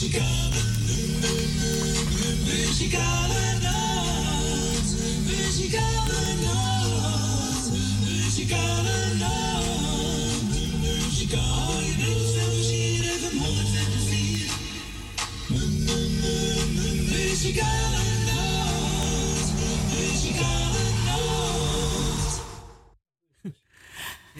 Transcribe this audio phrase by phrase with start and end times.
[0.00, 0.62] Muzikale,
[2.44, 4.88] muzikale nacht.
[5.26, 7.70] Muzikale nacht.
[8.04, 10.42] Muzikale nacht.
[10.80, 11.60] Muzikale.
[17.10, 19.48] Muzikale nacht.
[19.90, 22.40] Muzikale nacht.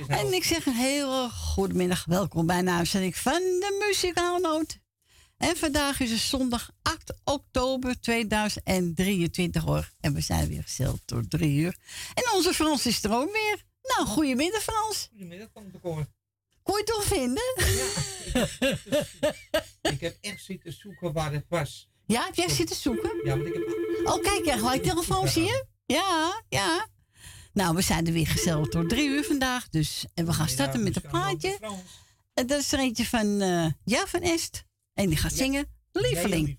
[0.09, 4.79] En ik zeg een hele goedemiddag, welkom bij een uitzending van de Muzikaalnoot.
[5.41, 9.91] En vandaag is het zondag 8 oktober 2023 hoor.
[10.01, 11.77] En we zijn weer gesteld tot drie uur.
[12.15, 13.65] En onze Frans is er ook weer.
[13.83, 15.09] Nou, goedemiddag Frans.
[15.11, 16.07] Goedemiddag, van de koor.
[16.63, 17.55] Kon je het toch vinden?
[19.95, 21.89] Ik heb echt zitten zoeken waar het was.
[22.07, 23.21] Ja, heb jij zitten zoeken?
[23.25, 23.63] Ja, want ik heb...
[24.05, 25.65] Oh, kijk, jij gelijk telefoon, zie je?
[25.87, 26.87] Ja, ja.
[27.53, 29.69] Nou, we zijn er weer gesteld tot drie uur vandaag.
[29.69, 31.59] Dus, en we gaan starten met een plaatje.
[32.35, 34.69] En dat is er eentje van eh Ja van Est.
[35.01, 36.59] En die gaat zingen Lieveling.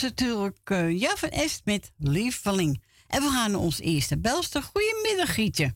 [0.00, 2.82] Was natuurlijk eh Ja van Est met Lieveling.
[3.08, 4.62] En we gaan naar ons eerste belster.
[4.62, 5.74] Goedemiddag, Gietje.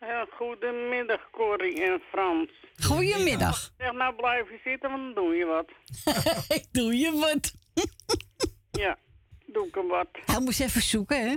[0.00, 2.50] Ja, goedemiddag Corrie en Frans.
[2.82, 3.72] Goedemiddag.
[3.78, 5.70] Zeg nou blijf je zitten, want dan doe je wat.
[6.58, 7.52] Ik doe je wat.
[8.70, 8.98] Ja,
[9.46, 10.08] doe ik hem wat.
[10.24, 11.36] Hij moest even zoeken, hè?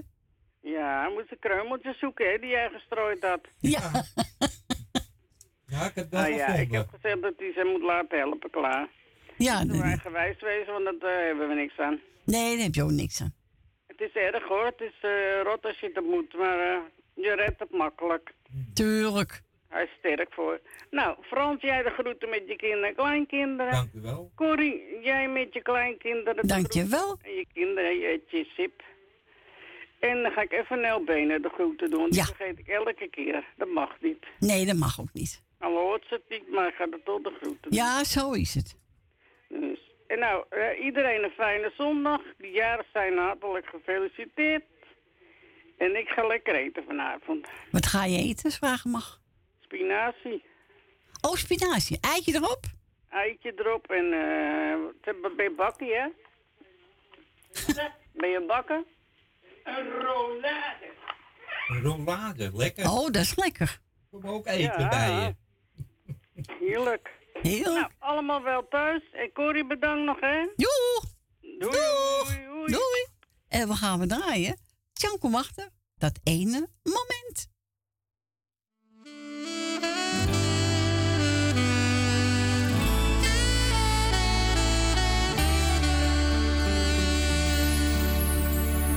[0.61, 3.41] Ja, hij moest een kreumeltje zoeken hè, die jij gestrooid had.
[3.59, 3.91] Ja.
[5.65, 8.49] Ja, ik heb dat Nou ja, ik heb gezegd dat hij ze moet laten helpen,
[8.49, 8.89] klaar.
[9.37, 11.99] Ja, nee, wij gewijs wezen, want daar eh, hebben we niks aan.
[12.31, 13.33] Nee, daar heb je ook niks aan.
[13.87, 16.81] Het is erg hoor, het is eh, rot als je dat moet, maar eh,
[17.13, 18.33] je redt het makkelijk.
[18.73, 19.41] Tuurlijk.
[19.67, 20.59] Hij is sterk voor.
[20.89, 23.71] Nou, Frans, jij de groeten met je kinderen en kleinkinderen.
[23.71, 24.31] Dank u wel.
[24.35, 26.41] Corrie, jij met je kleinkinderen.
[26.41, 27.17] de Dank je wel.
[27.21, 28.83] En je kinderen, je, je sip.
[29.99, 32.07] En dan ga ik even Nel Benen de groeten doen.
[32.09, 32.25] Ja.
[32.25, 33.45] Dat vergeet ik elke keer.
[33.57, 34.25] Dat mag niet.
[34.39, 35.43] Nee, dat mag ook niet.
[35.59, 37.79] Al hoort ze het niet, maar ik ga er toch de groeten doen.
[37.79, 38.75] Ja, zo is het.
[39.47, 39.80] Dus.
[40.11, 42.21] En nou, eh, iedereen een fijne zondag.
[42.37, 44.63] Die jaren zijn hartelijk gefeliciteerd.
[45.77, 47.47] En ik ga lekker eten vanavond.
[47.71, 49.21] Wat ga je eten, vragen mag?
[49.59, 50.43] Spinazie.
[51.21, 51.97] Oh, spinazie.
[52.01, 52.65] Eitje erop?
[53.09, 56.07] Eitje erop en eh uh, ben je bakken, hè?
[58.21, 58.85] ben je bakken?
[59.63, 60.89] Een rollade.
[61.67, 62.85] Een rollade, lekker.
[62.85, 63.79] Oh, dat is lekker.
[64.09, 64.89] Kom ook eten Ja.
[64.89, 65.35] bij je.
[66.59, 67.19] Heerlijk.
[67.41, 67.73] Heel.
[67.73, 69.11] Nou, allemaal wel thuis.
[69.11, 70.45] En Corrie bedankt nog, hè?
[70.55, 71.03] Doeg.
[71.41, 71.71] Doei, Doeg.
[71.71, 72.71] doei, doei.
[72.71, 73.07] Doei.
[73.47, 74.57] En we gaan we draaien.
[74.93, 75.69] Tjanko Wachter.
[75.97, 77.49] Dat ene moment.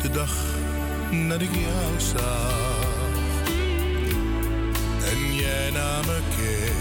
[0.04, 0.34] de dag
[1.28, 2.84] dat ik jou zag
[5.10, 6.73] en jij naar me keek.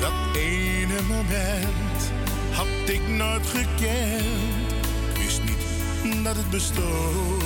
[0.00, 2.12] Dat ene moment
[2.52, 4.84] had ik nooit gekend.
[5.18, 7.42] Wist niet dat het bestond.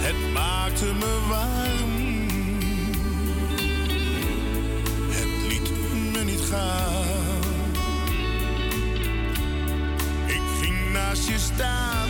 [0.00, 2.00] Het maakte me warm.
[5.10, 5.70] Het liet
[6.12, 7.40] me niet gaan.
[10.26, 12.08] Ik ging naast je staan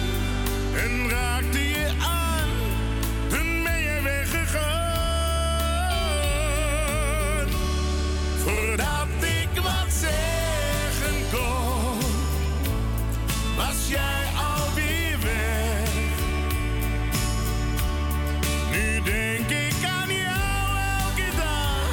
[0.74, 2.31] en raakte je aan.
[8.56, 11.98] Voordat ik wat zeggen kon,
[13.56, 15.90] was jij alweer weg.
[18.70, 21.92] Nu denk ik aan jou elke dag,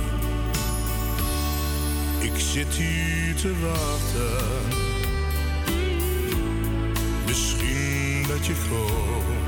[2.20, 4.84] Ik zit hier te wachten.
[7.26, 9.45] Misschien dat je komt.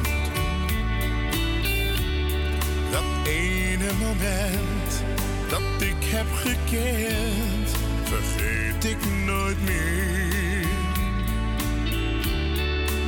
[3.93, 5.03] Moment
[5.49, 7.69] dat ik heb gekend,
[8.03, 10.65] vergeet ik nooit meer.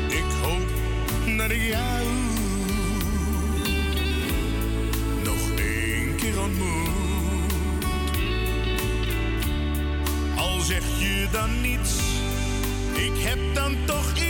[0.07, 0.67] Ik hoop
[1.37, 2.05] dat ik jou
[5.23, 7.53] nog één keer ontmoet.
[10.35, 11.95] Al zeg je dan niets,
[12.93, 14.28] ik heb dan toch iets.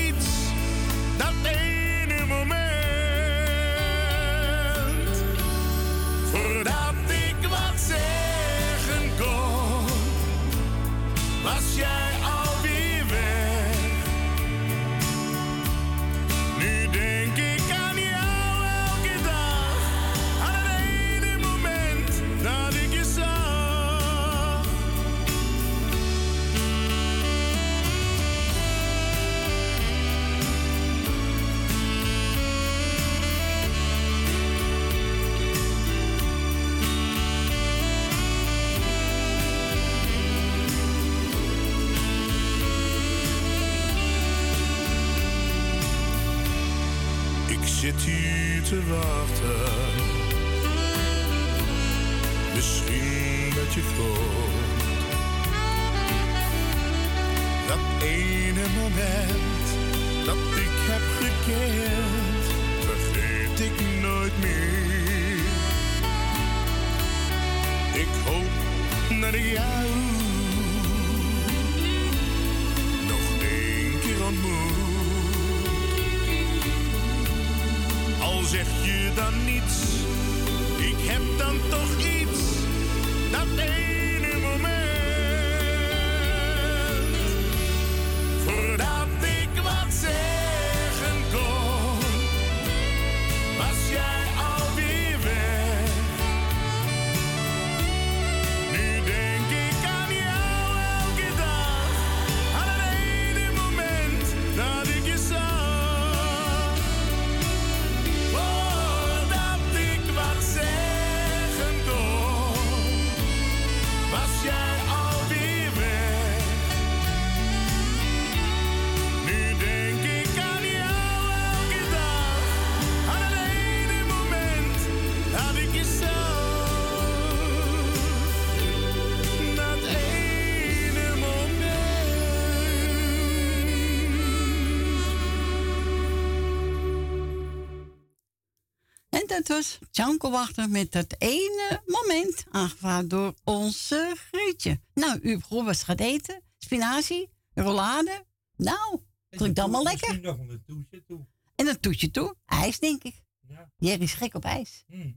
[139.30, 142.45] Dat was Tjanko Wachter met dat ene moment.
[142.52, 144.80] Aangevraagd door onze Grietje.
[144.94, 146.44] Nou, u hebt wat gaat eten.
[146.57, 148.26] Spinazie, rollade.
[148.56, 150.07] Nou, klinkt allemaal lekker.
[150.07, 151.28] Misschien nog een toetje toe.
[151.56, 152.36] En een toetje toe.
[152.45, 153.24] IJs, denk ik.
[153.48, 153.71] Ja.
[153.78, 154.83] Jerry is gek op ijs.
[154.88, 155.12] Hm.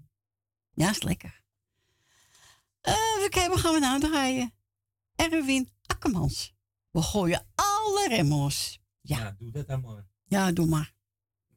[0.74, 1.42] Ja, is lekker.
[2.80, 4.54] Eh we kijken, wat gaan we nou draaien?
[5.14, 6.54] Erwin Akkermans.
[6.90, 8.80] We gooien alle remmels.
[9.00, 9.18] Ja.
[9.18, 9.34] Ja.
[9.38, 10.06] doe dat dan maar.
[10.24, 10.94] Ja, doe maar.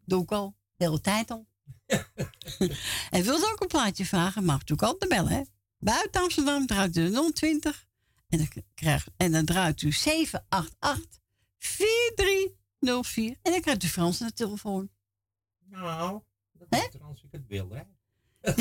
[0.06, 0.56] Doe ik al.
[0.76, 1.48] De hele tijd al.
[3.16, 5.42] en wilt ook een plaatje vragen, mag natuurlijk altijd bellen, hè?
[5.78, 7.88] Buiten Amsterdam draait u 020
[8.28, 11.22] en dan, krijgt, en dan draait u 788
[11.58, 14.90] 4304 en dan krijgt u Frans aan de telefoon.
[15.60, 17.84] Nou, dat is als ik het wil, hè.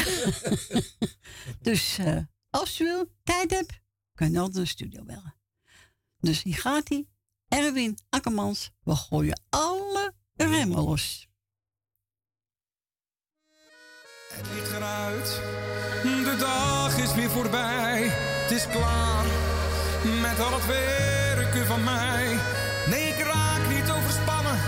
[1.61, 2.19] Dus eh,
[2.51, 3.81] als u wil, tijd hebt,
[4.15, 5.35] kun je altijd de studio bellen.
[6.19, 7.09] Dus hier gaat hij.
[7.49, 11.29] Erwin Akkermans, we gooien alle remmen los.
[14.37, 15.41] Het licht eruit,
[16.03, 18.11] de dag is weer voorbij.
[18.43, 19.27] Het is klaar
[20.27, 22.27] met al het werken van mij.
[22.91, 24.59] Nee, ik raak niet overspannen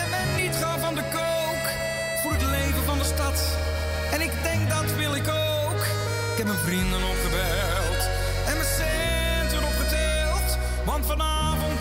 [0.00, 1.64] en ben niet ga van de kook.
[2.22, 3.38] Voor het leven van de stad
[4.12, 5.82] en ik denk dat wil ik ook.
[6.32, 8.00] Ik heb mijn vrienden opgebeld
[8.48, 10.48] en mijn centen opgeteld.
[10.84, 11.80] Want vanavond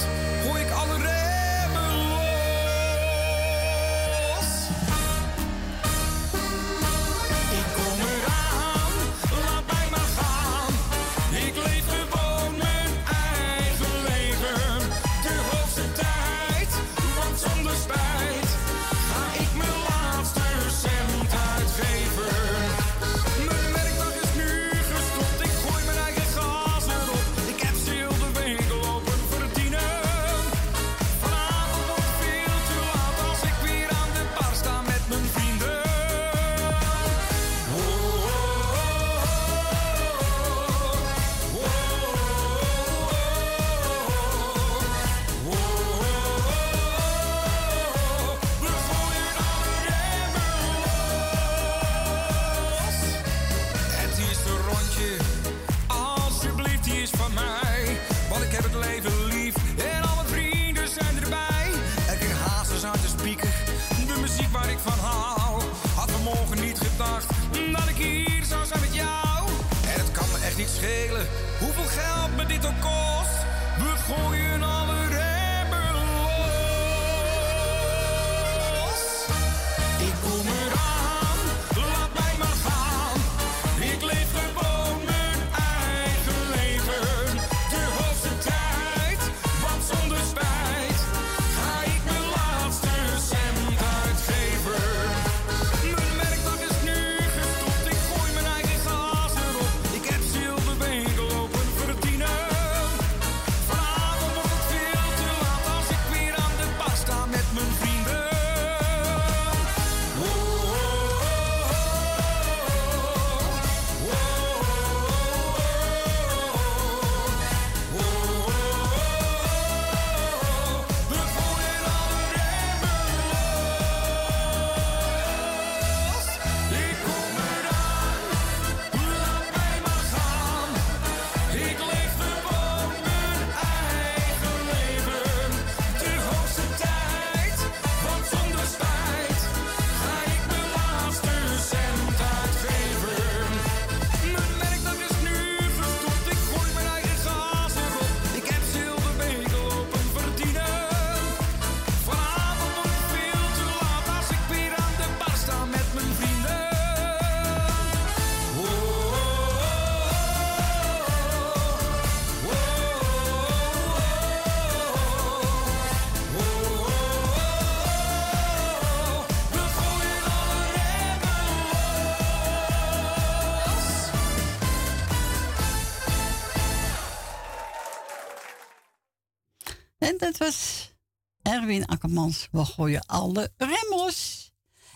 [182.52, 184.52] We gooien alle remmels.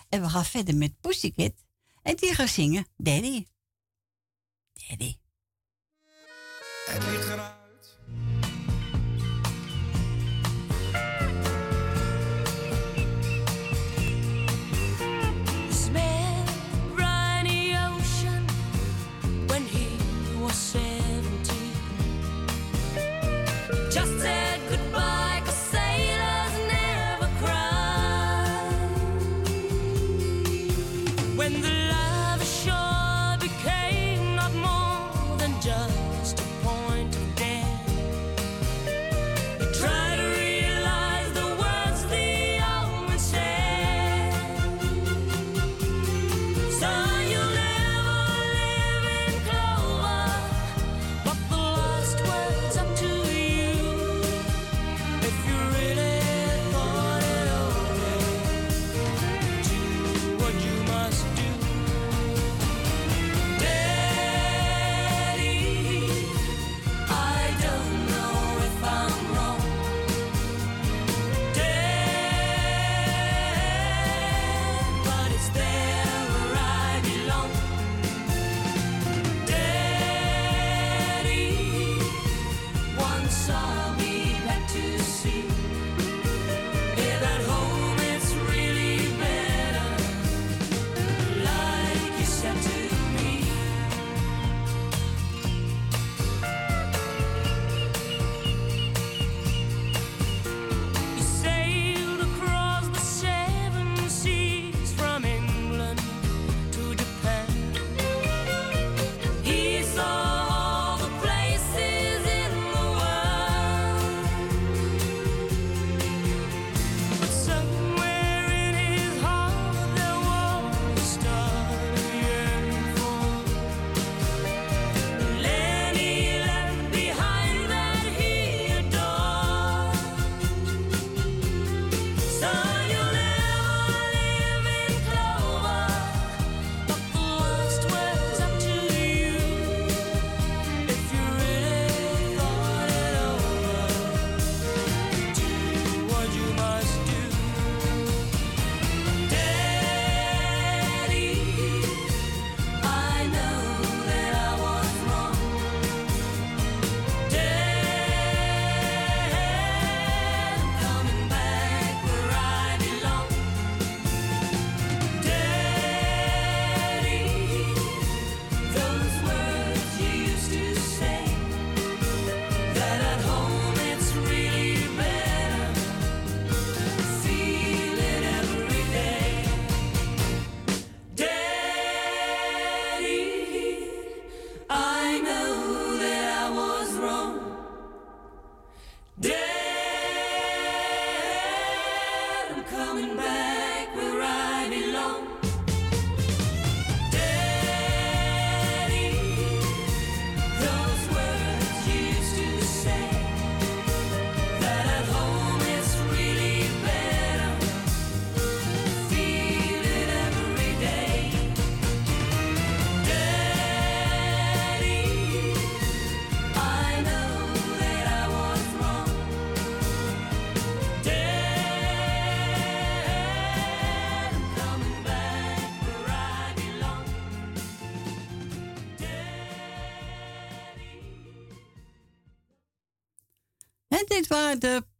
[0.08, 1.52] En we gaan verder met Pussycat.
[2.02, 3.46] En die gaat zingen Daddy.
[4.88, 5.16] Daddy.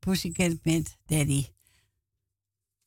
[0.04, 1.46] Pussycat met Daddy.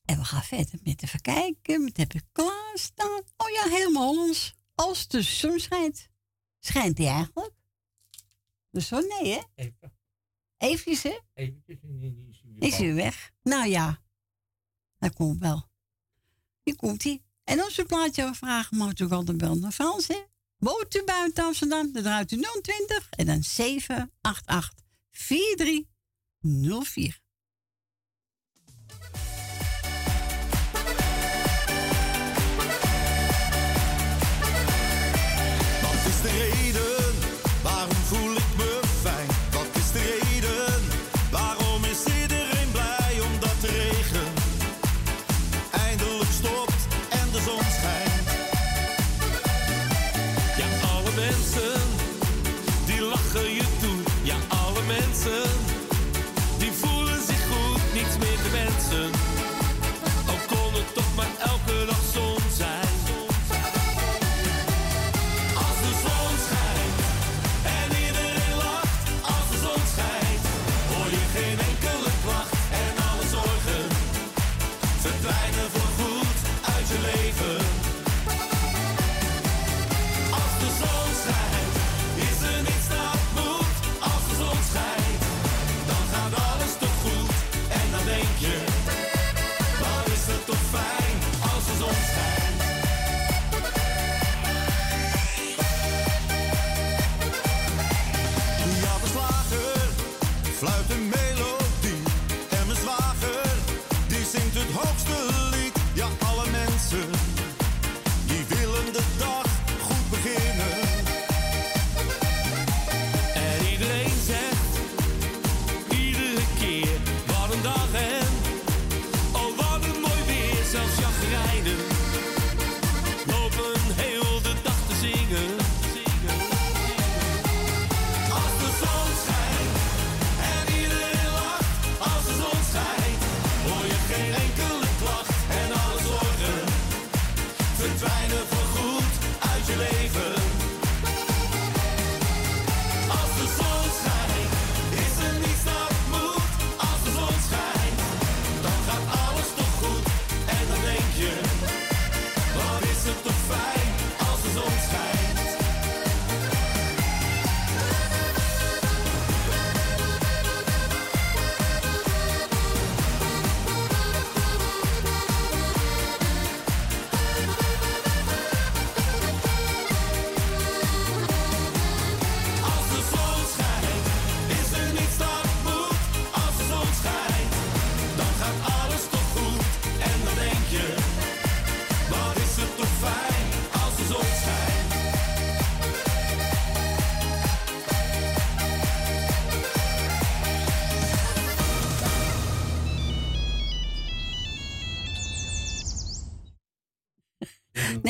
[0.06, 1.84] En we gaan verder met even kijken.
[1.84, 3.22] Wat heb ik klaarstaan?
[3.38, 4.56] Oh ja, helemaal ons.
[4.76, 6.10] Als de zon schijnt.
[6.60, 7.54] Schijnt die eigenlijk?
[8.70, 9.42] De zon, nee hè?
[9.56, 9.98] Even.
[10.58, 11.20] Eventjes hè?
[11.34, 11.78] Eventjes
[12.60, 13.32] is hij weer, weg.
[13.44, 14.02] Nou ja,
[14.98, 15.70] dat komt wel.
[16.64, 17.24] Hier komt hij.
[17.44, 20.24] En als u een plaatje vragen, mag u ook altijd bellen naar Frans hè?
[20.58, 25.84] Woont u buiten Amsterdam, dan draait u 020 en dan 788 43
[26.48, 27.27] 04.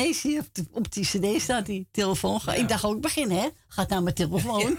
[0.08, 2.40] Op, de- op die cd staat die telefoon.
[2.54, 3.48] Ik dacht ook begin, hè?
[3.68, 4.78] Gaat naar mijn telefoon.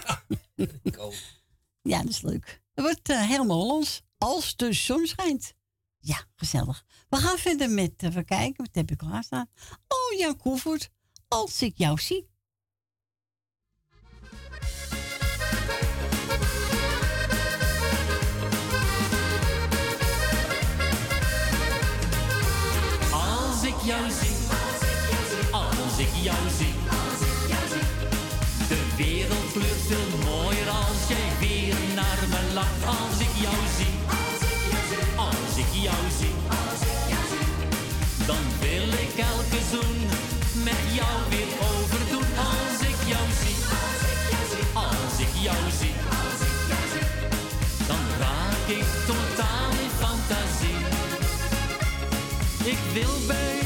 [1.82, 2.60] Ja, dat is leuk.
[2.74, 4.02] Het wordt eh, helemaal Hollands.
[4.18, 5.54] Als de zon schijnt.
[5.98, 6.84] Ja, gezellig.
[7.08, 9.46] We gaan verder met, even kijken, wat heb ik klaarstaan?
[9.88, 10.90] Oh, Jan Koevoort.
[11.28, 12.28] Als ik jou zie.
[23.12, 24.29] Als ik jou zie,
[26.28, 27.86] als ik jou zie.
[28.68, 32.84] De wereld kleurt veel mooier als jij weer naar me lacht.
[32.86, 33.94] Als ik jou zie,
[35.16, 36.34] als ik jou zie.
[38.26, 39.98] Dan wil ik elke zoen
[40.64, 42.28] met jou weer overdoen.
[42.50, 43.58] Als ik jou zie,
[44.72, 45.94] als ik jou zie.
[47.86, 50.78] Dan raak ik totaal in fantasie.
[52.64, 53.59] Ik wil bij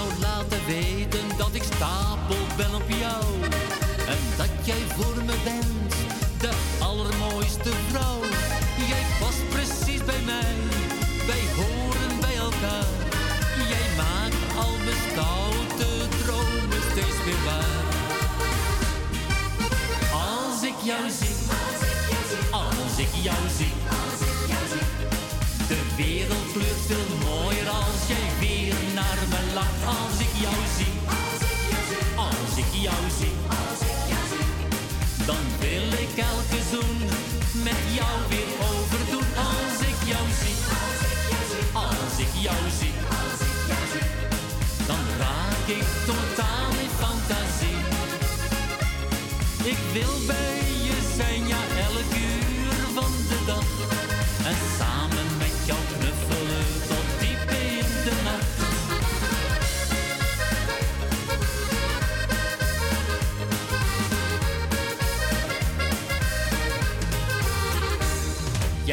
[0.00, 3.24] jou laten weten dat ik stapel ben op jou.
[4.14, 5.92] En dat jij voor me bent,
[6.40, 8.20] de allermooiste vrouw.
[8.88, 10.56] Jij past precies bij mij,
[11.26, 12.94] wij horen bij elkaar.
[13.72, 15.88] Jij maakt al mijn stoute
[16.22, 17.84] dromen steeds weer waar.
[20.28, 22.44] Als ik jou zie, als ik jou zie.
[22.52, 23.69] Als ik jou zie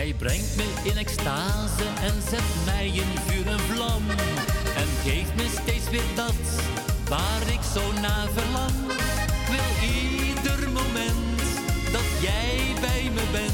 [0.08, 4.10] Gij brengt me in extase en zet mij in vuur en vlam.
[4.76, 6.34] En geeft me steeds weer dat
[7.10, 8.88] waar ik zo naar verlang.
[9.50, 11.42] Wil ieder moment
[11.92, 13.47] dat jij bij me bent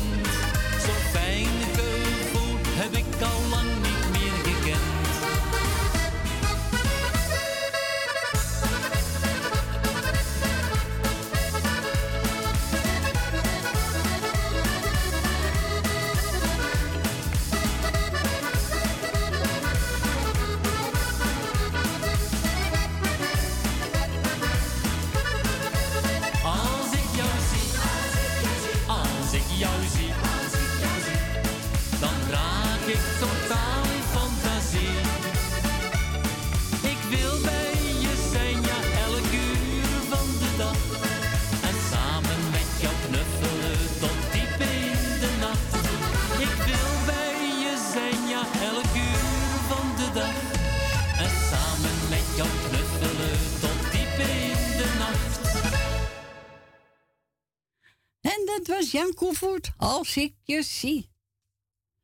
[59.78, 61.12] Als ik je zie.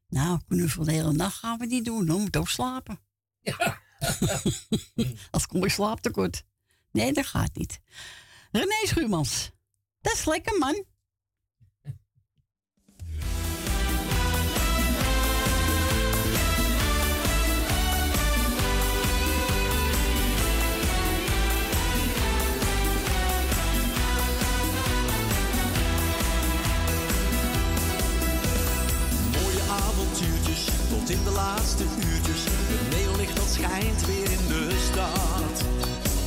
[0.07, 2.05] Nou, kunnen knuffel de hele nacht gaan we niet doen.
[2.05, 2.99] Dan moet ook slapen.
[3.39, 3.81] Ja.
[5.31, 6.43] als kom ik slaaptekort.
[6.91, 7.79] Nee, dat gaat niet.
[8.51, 9.51] René Schumans,
[10.01, 10.85] Dat is lekker, man.
[31.09, 32.43] in de laatste uurtjes.
[32.47, 35.55] Het neonlicht dat schijnt weer in de stad.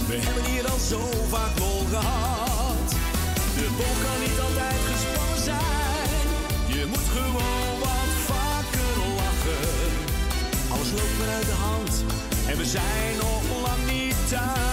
[0.09, 2.89] We hebben hier al zo vaak lol gehad.
[3.59, 6.27] De boog kan niet altijd gespannen zijn.
[6.75, 9.91] Je moet gewoon wat vaker lachen.
[10.73, 12.05] Alles loopt maar uit de hand
[12.51, 14.72] en we zijn nog lang niet thuis.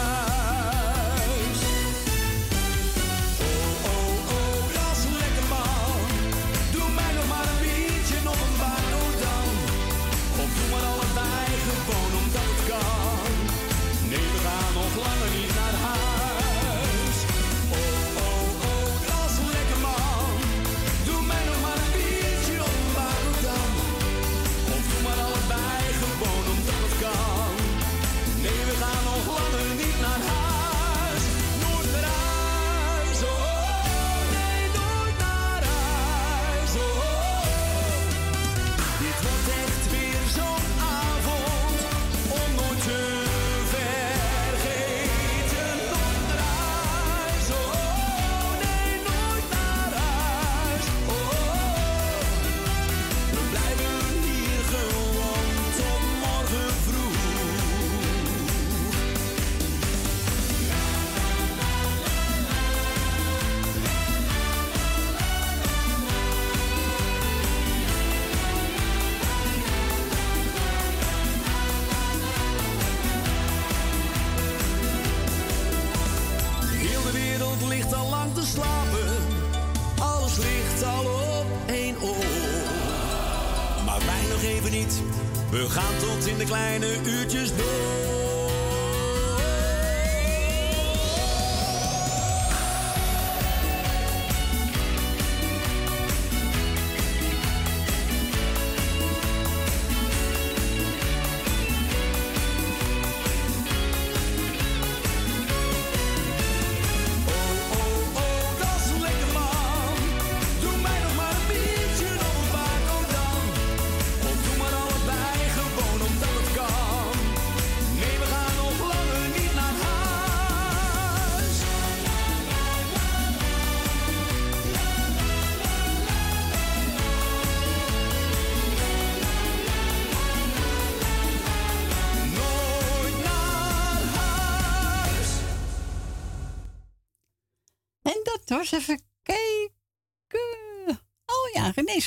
[138.69, 140.99] Was even kijken.
[141.25, 141.99] Oh ja, René.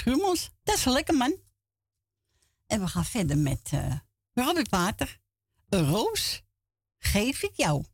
[0.62, 1.36] Dat is lekker man.
[2.66, 3.70] En we gaan verder met
[4.34, 5.20] Robert Water.
[5.68, 6.42] Een roos
[6.98, 7.84] geef ik jou.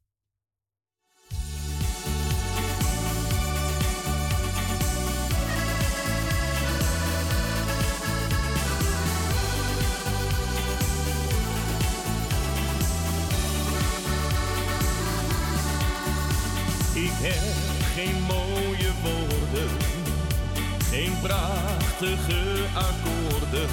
[21.23, 22.43] Prachtige
[22.75, 23.69] akkoorden.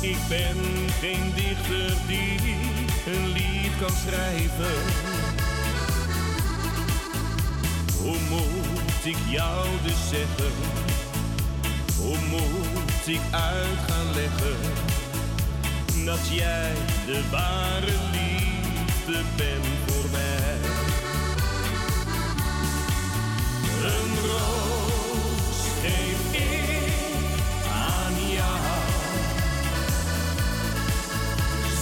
[0.00, 0.56] Ik ben
[1.00, 2.56] geen dichter die
[3.06, 4.82] een lied kan schrijven.
[7.98, 10.52] Hoe moet ik jou dus zeggen?
[11.96, 14.56] Hoe moet ik uit gaan leggen
[16.04, 16.72] dat jij
[17.06, 20.58] de ware liefde bent voor mij?
[23.84, 24.76] Een roos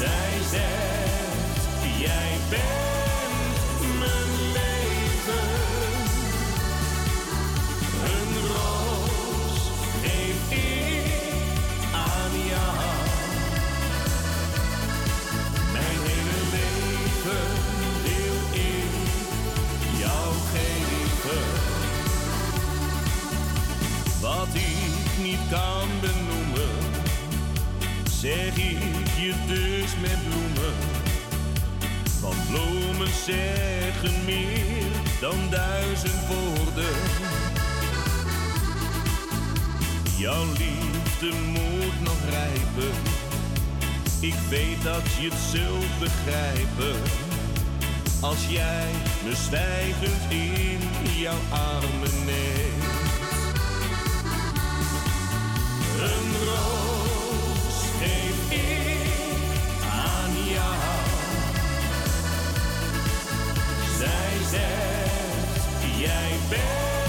[0.04, 5.48] Zij zegt, jij bent mijn leven.
[8.04, 9.70] Een roos
[10.02, 11.12] geef ik
[11.92, 12.84] aan jou.
[15.72, 17.46] Mijn hele leven
[18.02, 18.92] wil ik
[19.98, 21.44] jou geven.
[24.20, 26.78] Wat ik niet kan benoemen,
[28.10, 30.74] zeg ik je dus met bloemen.
[32.20, 36.94] Want bloemen zeggen meer dan duizend woorden.
[40.16, 42.92] Jouw liefde moet nog rijpen.
[44.20, 47.00] Ik weet dat je het zult begrijpen.
[48.20, 48.90] Als jij
[49.24, 50.80] me zwijgend in
[51.18, 52.84] jouw armen neemt.
[56.00, 57.03] Een roos
[64.04, 67.03] Zij zegt, jij bent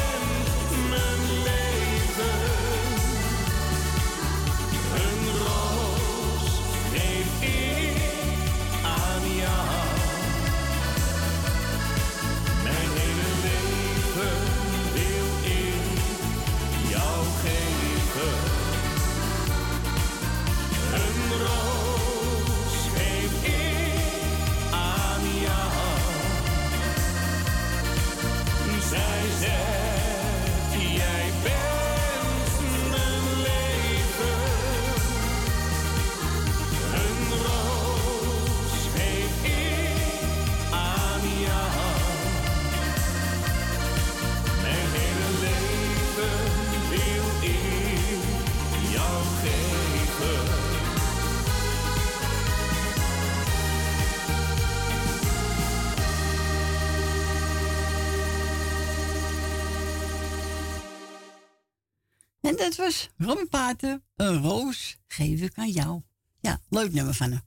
[62.65, 64.01] dat was Robin Pater.
[64.15, 66.01] Een roos geef ik aan jou.
[66.39, 67.41] Ja, leuk nummer van hem.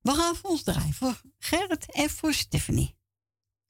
[0.00, 2.96] We gaan voor ons draaien voor Gerrit en voor Stephanie.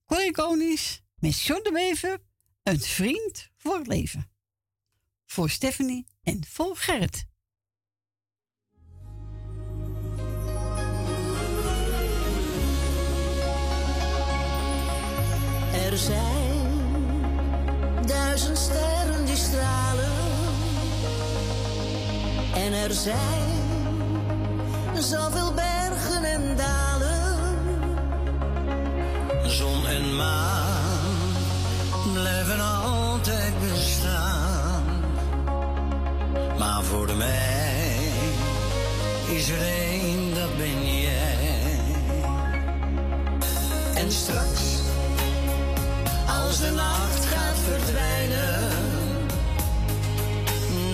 [0.04, 2.20] Corrie Konings met John de.
[2.62, 4.30] Een vriend voor het leven.
[5.26, 7.26] Voor Stephanie en voor Gerrit.
[15.72, 16.66] Er zijn
[18.06, 19.87] duizend sterren die stralen.
[22.54, 23.48] En er zijn
[24.98, 27.36] zoveel bergen en dalen.
[29.46, 30.68] Zon en maan
[32.12, 34.82] blijven altijd bestaan.
[36.58, 38.10] Maar voor mij
[39.28, 41.80] is er één, dat ben jij.
[43.94, 44.62] En straks
[46.26, 48.70] als de nacht gaat verdwijnen,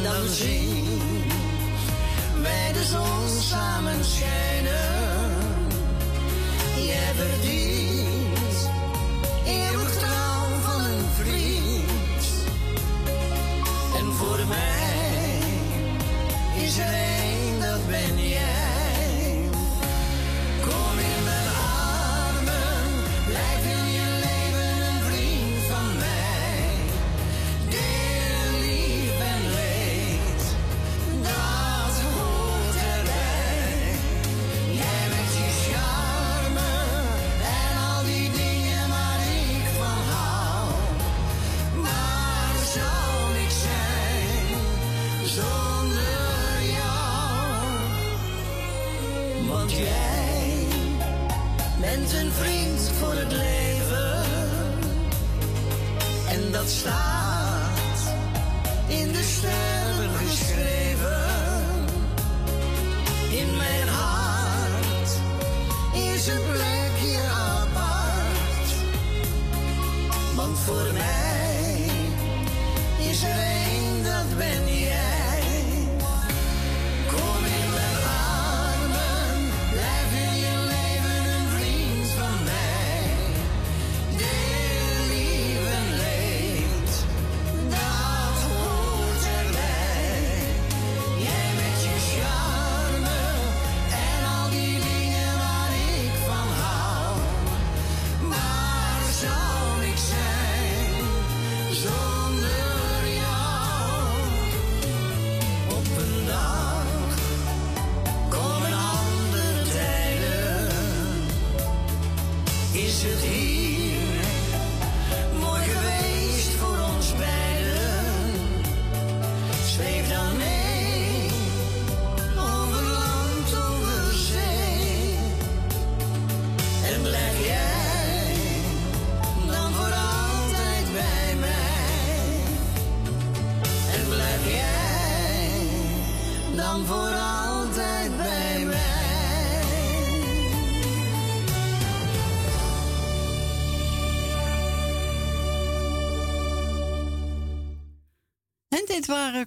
[0.03, 1.14] dan zien
[2.45, 5.33] wij de zon samen schijnen.
[6.87, 7.84] Jij verdient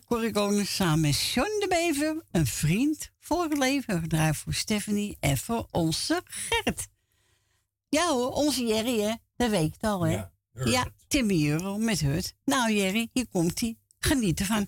[0.05, 2.25] Corrigonen samen met John de Bever.
[2.31, 3.99] Een vriend voor het leven.
[3.99, 6.87] Gedraaid voor Stephanie en voor onze Gert.
[7.89, 9.13] Ja hoor, onze Jerry hè.
[9.35, 10.11] Dat weet ik al hè.
[10.11, 10.69] Ja, Hurt.
[10.69, 12.33] Ja, Timmy Euro met Hut.
[12.45, 13.77] Nou Jerry, hier komt hij.
[13.99, 14.67] Geniet ervan.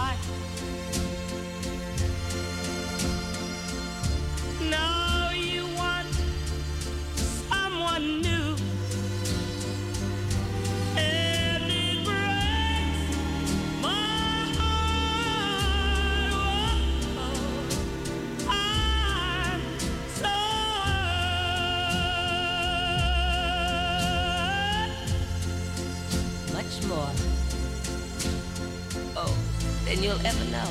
[30.01, 30.69] You'll ever know.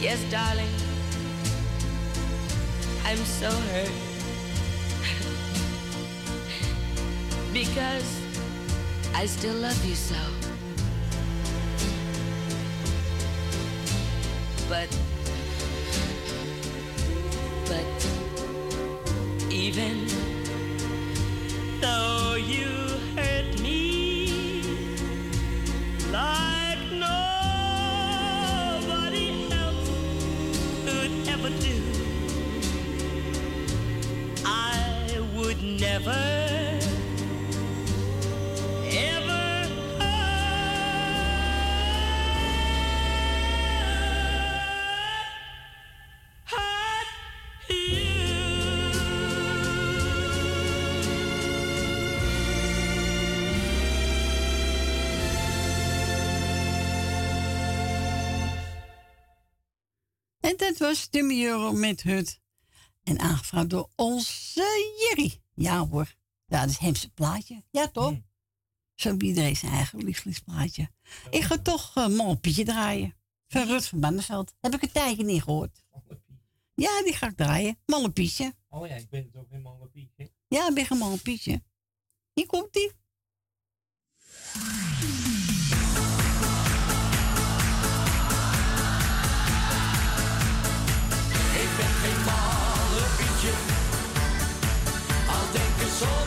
[0.00, 0.72] Yes, darling.
[3.04, 3.92] I'm so hurt.
[7.52, 8.20] because
[9.14, 10.16] I still love you so.
[14.70, 14.88] But,
[60.76, 62.40] Dat was de Euro met Hut.
[63.02, 65.40] En aangevraagd door onze Jerry.
[65.54, 66.14] Ja hoor,
[66.46, 67.64] ja, dat is hem zijn plaatje.
[67.70, 68.14] Ja toch?
[68.94, 70.90] Zo heeft iedereen zijn eigen lievelingsplaatje.
[71.30, 73.14] Ik ga toch een uh, Pietje draaien.
[73.48, 74.54] Van Rut van Banneveld.
[74.60, 75.84] Heb ik een tijdje niet gehoord.
[76.74, 77.78] Ja, die ga ik draaien.
[77.86, 78.54] Malle Pietje.
[78.68, 80.32] Oh ja, ik ben toch helemaal een pietje.
[80.48, 81.62] Ja, ik ben een Pietje.
[82.32, 82.92] Hier komt die.
[95.98, 96.25] Pietje,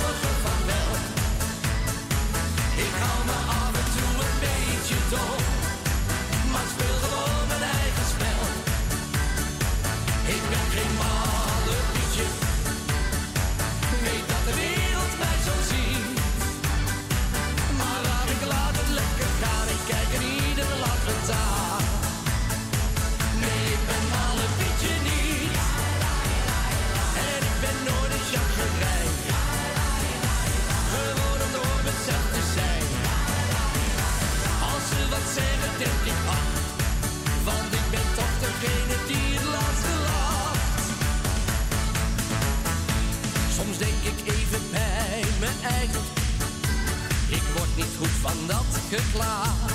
[47.30, 49.72] Ik word niet goed van dat geklaag.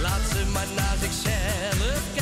[0.00, 2.17] Laat ze maar naar zichzelf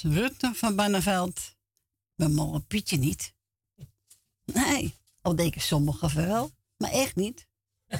[0.00, 1.56] Rutte van Banneveld.
[2.14, 3.34] Mijn mooie Pietje niet.
[4.44, 7.48] Nee, al denken sommigen wel, maar echt niet.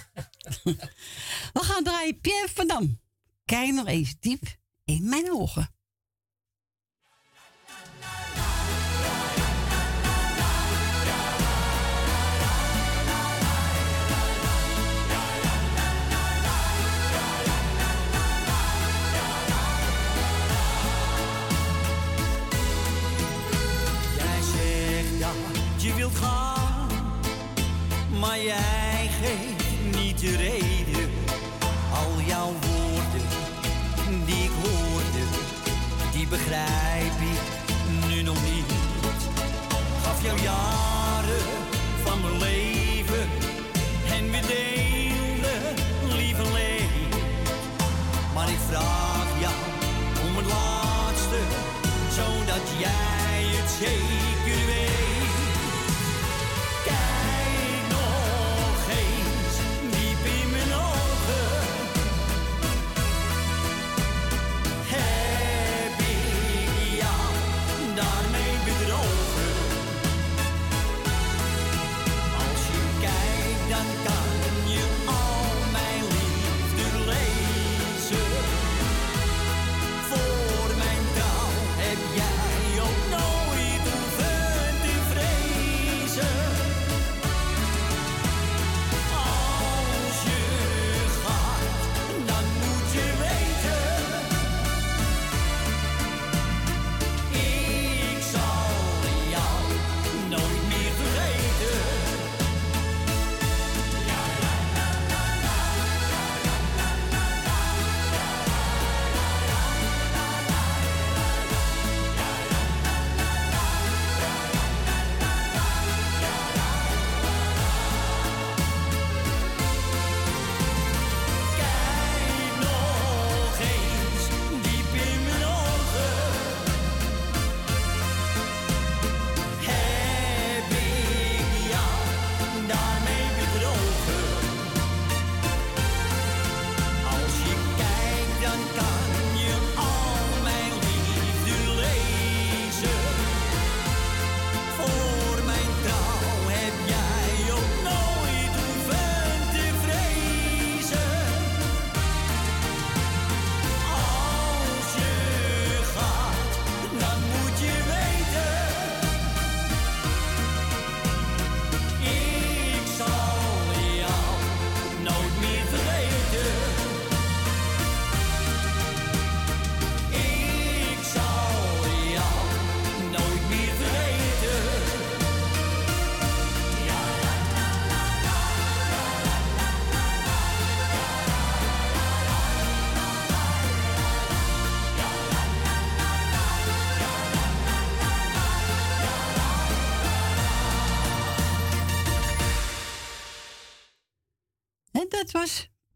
[1.52, 3.00] We gaan draaien Pierre van Dam.
[3.44, 5.71] Kijk nog eens diep in mijn ogen.
[28.22, 28.91] my ass.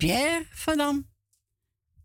[0.07, 1.09] Pierre van Dam.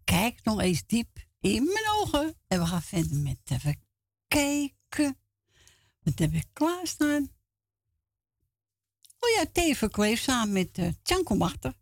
[0.04, 2.36] Kijk nog eens diep in mijn ogen.
[2.47, 3.82] En we gaan verder met even
[4.28, 5.18] kijken.
[5.99, 7.32] Wat heb ik klaarstaan?
[9.20, 11.74] Oh ja, Teven Kleef samen met uh, Tjanko Machter.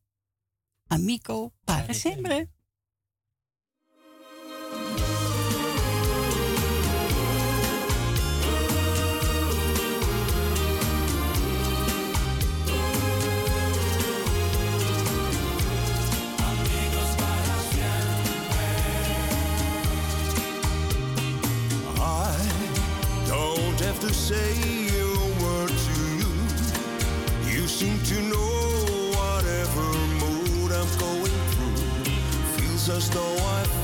[0.87, 1.93] Amico para
[24.13, 26.31] say a word to you.
[27.53, 28.59] You seem to know
[29.17, 29.87] whatever
[30.21, 32.13] mood I'm going through.
[32.57, 33.78] Feels as though I've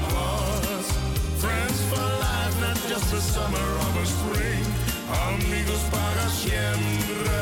[0.00, 0.82] never.
[1.38, 4.64] Friends for life, not just a summer or a spring.
[5.26, 7.40] Amigos para siempre.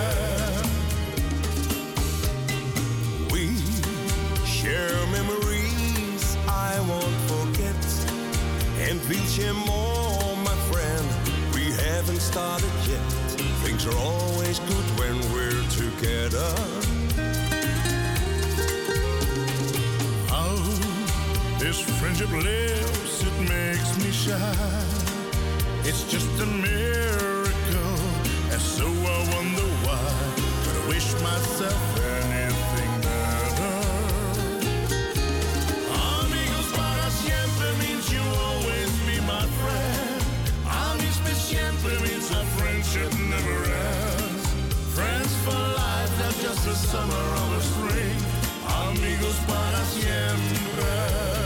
[3.32, 3.56] We
[4.44, 7.82] share memories I won't forget,
[8.88, 11.06] and we'll share more, my friend.
[11.54, 13.12] We haven't started yet.
[13.64, 16.95] Things are always good when we're together.
[21.66, 25.02] This friendship lives, it makes me shine.
[25.82, 27.98] It's just a miracle,
[28.52, 30.06] and so I wonder why.
[30.62, 31.82] But I wish myself
[32.22, 33.78] anything better.
[35.90, 40.22] Amigos para siempre means you always be my friend.
[40.70, 43.58] Amis per siempre means a friendship never
[43.90, 44.44] ends.
[44.94, 48.18] Friends for life, not just a summer or a spring.
[48.86, 51.45] Amigos para siempre.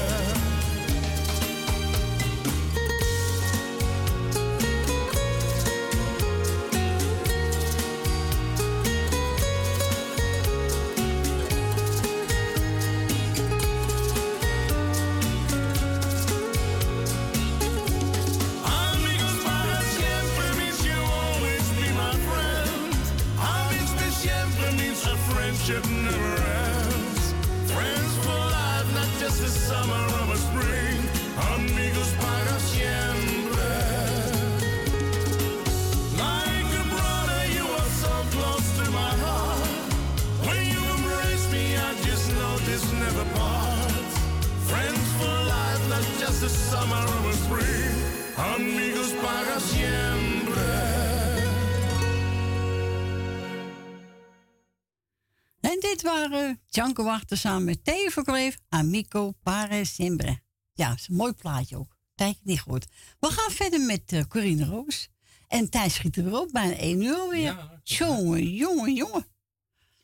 [56.69, 60.39] Janko Wachter samen met Theo Verkleef, Amico Pare Simbre.
[60.73, 61.97] Ja, is een mooi plaatje ook.
[62.15, 62.87] Kijk, niet goed.
[63.19, 65.09] We gaan verder met eh, Corine Roos.
[65.47, 67.41] En Thijs schiet er weer op, bijna 1 uur alweer.
[67.41, 69.25] Ja, jongen, jongen, jongen.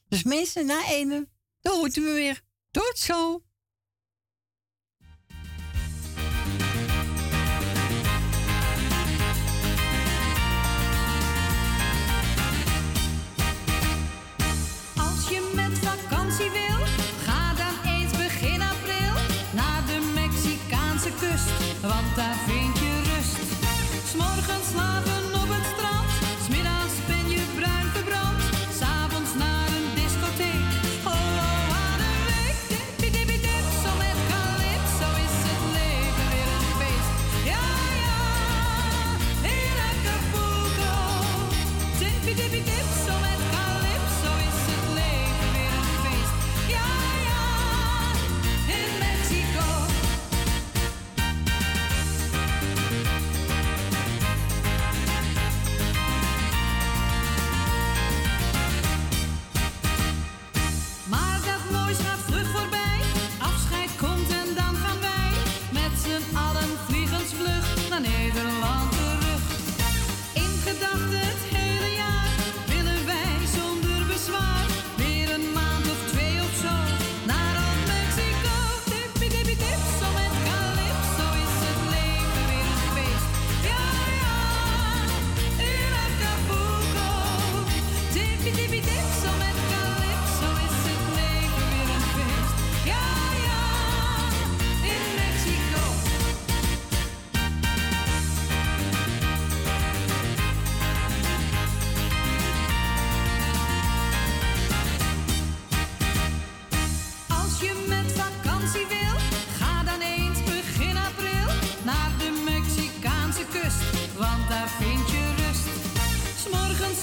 [0.07, 1.25] Dus mensen, na 1 uur,
[1.61, 2.41] dan hoort u me weer.
[2.71, 3.43] Tot zo.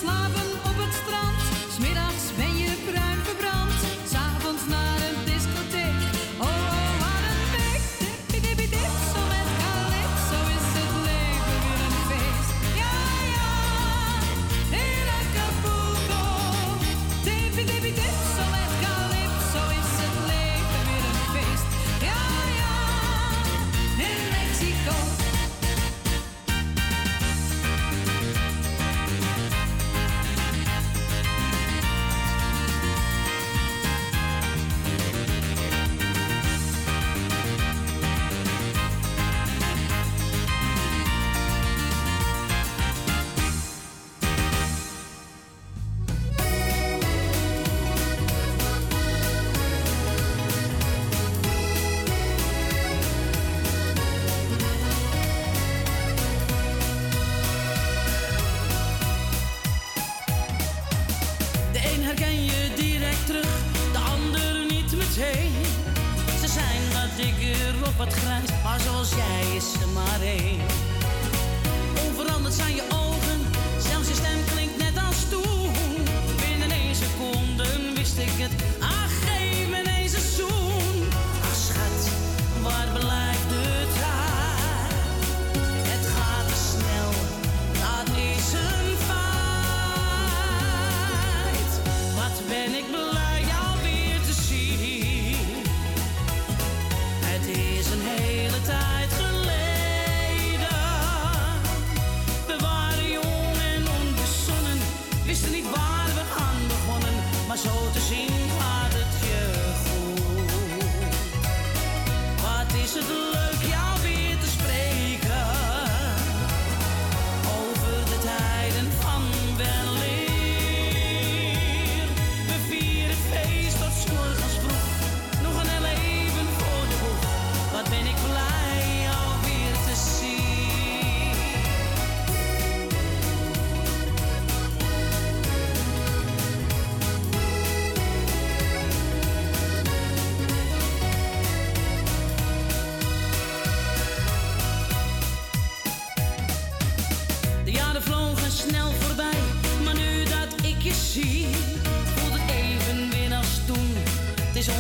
[0.05, 0.44] slava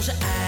[0.06, 0.43] Het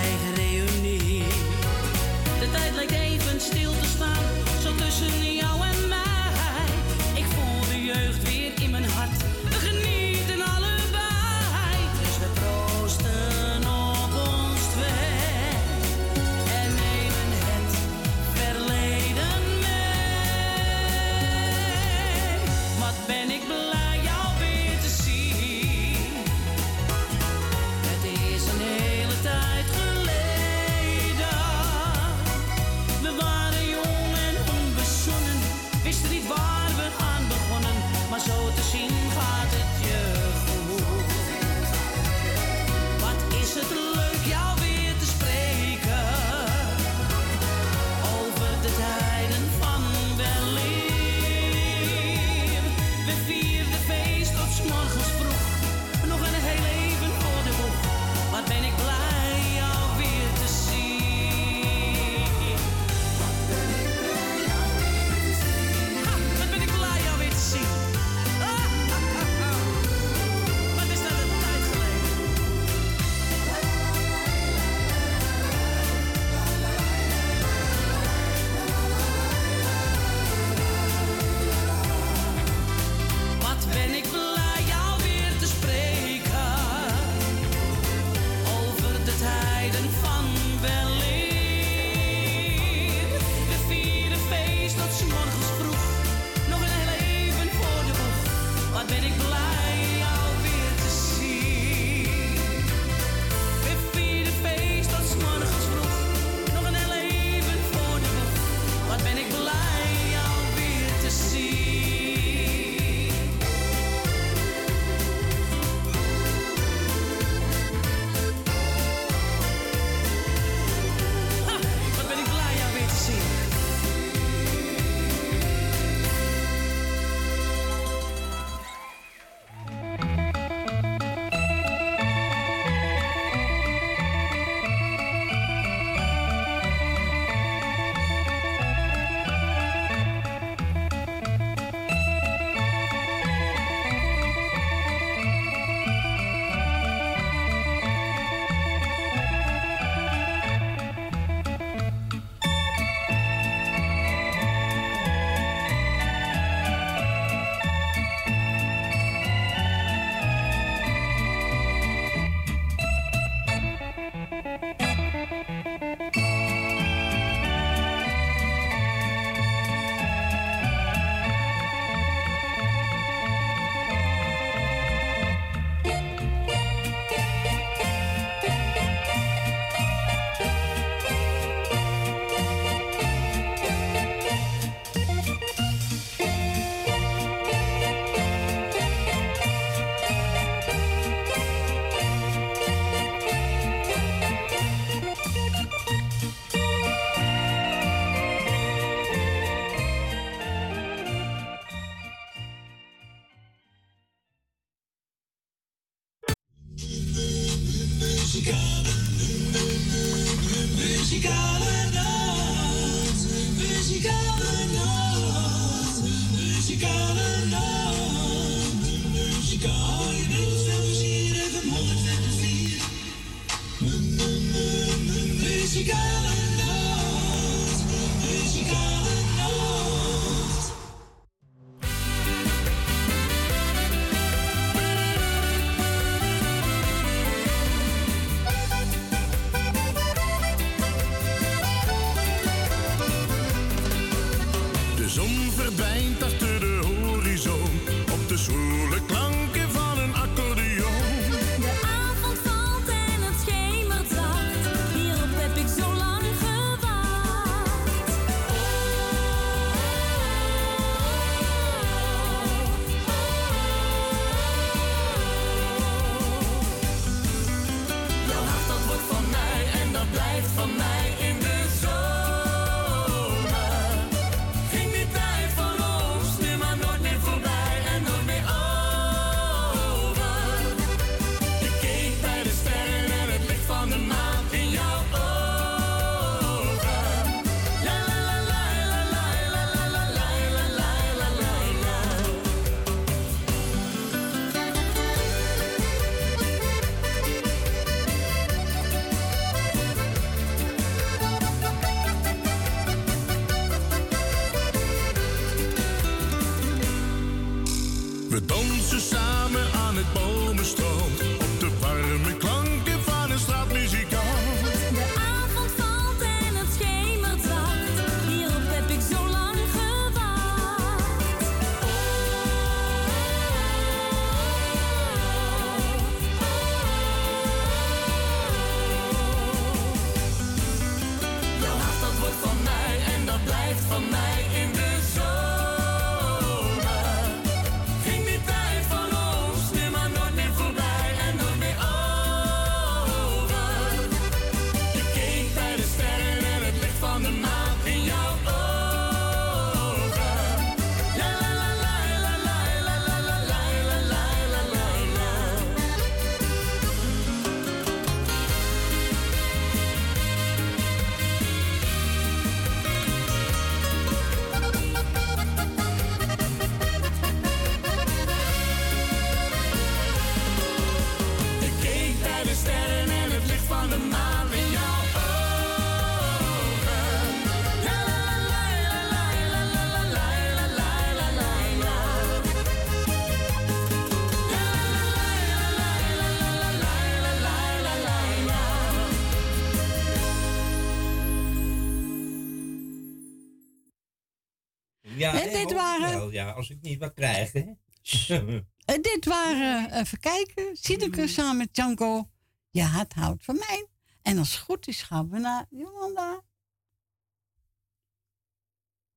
[395.46, 397.64] En dit waren- wel, ja, als ik niet wat krijg, hè.
[398.86, 402.28] En dit waren, eh, even kijken, Sineke samen met Janko.
[402.70, 403.86] Ja, het houdt van mij.
[404.22, 406.42] En als het goed is gaan we naar Jolanda.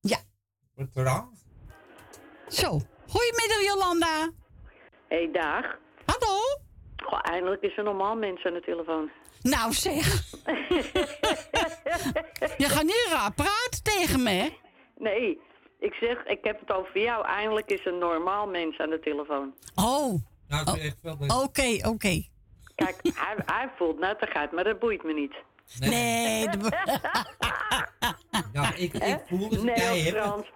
[0.00, 0.18] Ja.
[0.74, 1.28] Wat raar.
[2.48, 4.30] Zo, goedemiddag Jolanda.
[5.08, 5.78] Hey, dag.
[6.04, 6.38] Hallo.
[6.96, 9.10] Goh, eindelijk is er normaal mens aan de telefoon.
[9.42, 10.06] Nou zeg.
[12.62, 14.48] Je gaat niet raar praten tegen me, hè?
[14.96, 15.40] Nee,
[15.80, 17.26] ik zeg, ik heb het over jou.
[17.26, 19.54] Eindelijk is een normaal mens aan de telefoon.
[19.74, 20.14] Oh.
[20.48, 22.22] Nou, dat- Oké, oké.
[22.74, 25.34] Kijk, hij, hij voelt nuttigheid, maar dat boeit me niet.
[25.78, 26.46] Nee.
[28.52, 30.02] Ja, ik, ik voel het Nee.
[30.12, 30.46] Frans.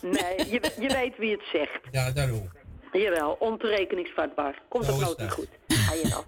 [0.00, 1.78] Nee, je, je weet wie het zegt.
[1.90, 2.50] Ja, daarom.
[2.92, 4.62] Jawel, ontoerekeningsvatbaar.
[4.68, 5.48] Komt ook is nooit niet goed.
[5.68, 6.24] Ah, jawel.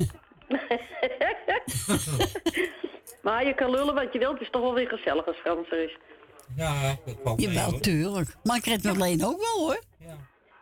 [3.23, 4.33] maar je kan lullen wat je wilt.
[4.33, 5.97] Het is toch wel weer gezellig als Frans er is.
[6.57, 7.81] Ja, dat valt mee, Jawel, hoor.
[7.81, 8.37] tuurlijk.
[8.43, 9.81] Maar ik red me alleen ook wel, hoor.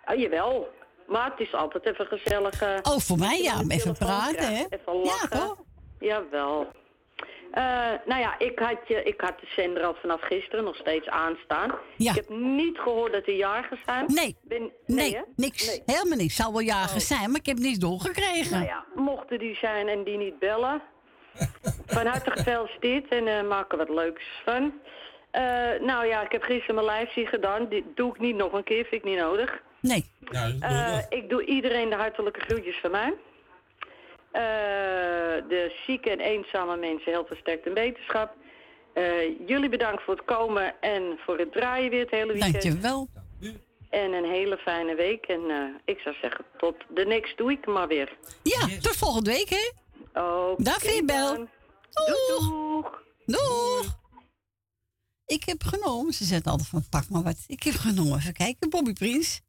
[0.05, 0.69] Ah, jawel.
[1.09, 2.63] Maar het is altijd even gezellig.
[2.63, 4.65] eh, Oh, voor mij ja, even praten, hè?
[4.69, 5.57] Even lachen.
[5.99, 6.67] Jawel.
[7.51, 7.63] Eh,
[8.07, 11.73] nou ja, ik had, je, ik had de zender al vanaf gisteren nog steeds aanstaan.
[11.97, 12.11] Ja.
[12.11, 14.05] Ik heb niet gehoord dat er jarigen zijn.
[14.07, 14.37] Nee.
[14.43, 15.67] Ben, nee, niks.
[15.67, 15.83] Nee.
[15.87, 16.37] Helemaal niks.
[16.37, 18.51] Zou wel jagen zijn, maar ik heb niets doorgekregen.
[18.53, 20.83] Nou ja, mochten die zijn en die niet bellen.
[21.87, 24.73] Van harte gefeliciteerd en eh maak er wat leuks van.
[25.35, 25.43] Eh,
[25.81, 27.69] nou ja, ik heb gisteren mijn lijfzie gedaan.
[27.69, 29.63] Die doe ik niet nog een keer, vind ik niet nodig.
[29.81, 30.11] Nee.
[30.61, 33.15] Eh, ik doe iedereen de hartelijke groetjes van mij.
[34.31, 34.43] Eh,
[35.49, 38.35] de zieke en eenzame mensen heel versterkt en wetenschap.
[38.93, 39.05] Eh,
[39.47, 42.63] jullie bedankt voor het komen en voor het draaien weer het hele weekend.
[42.63, 43.09] Dankjewel.
[43.91, 45.25] En een hele fijne week.
[45.27, 48.17] En eh, ik zou zeggen, tot de next week maar weer.
[48.43, 49.71] Ja, tot volgende week, hè?
[50.21, 50.63] Oké.
[50.63, 51.35] Dag, Veerbel.
[51.35, 51.49] dan.
[52.07, 53.03] Doeg.
[53.27, 54.03] Doeg.
[55.27, 57.39] Ik heb genomen, ze zegt altijd van pak maar wat.
[57.47, 59.41] Ik heb genomen, even kijken, Bobby Prins.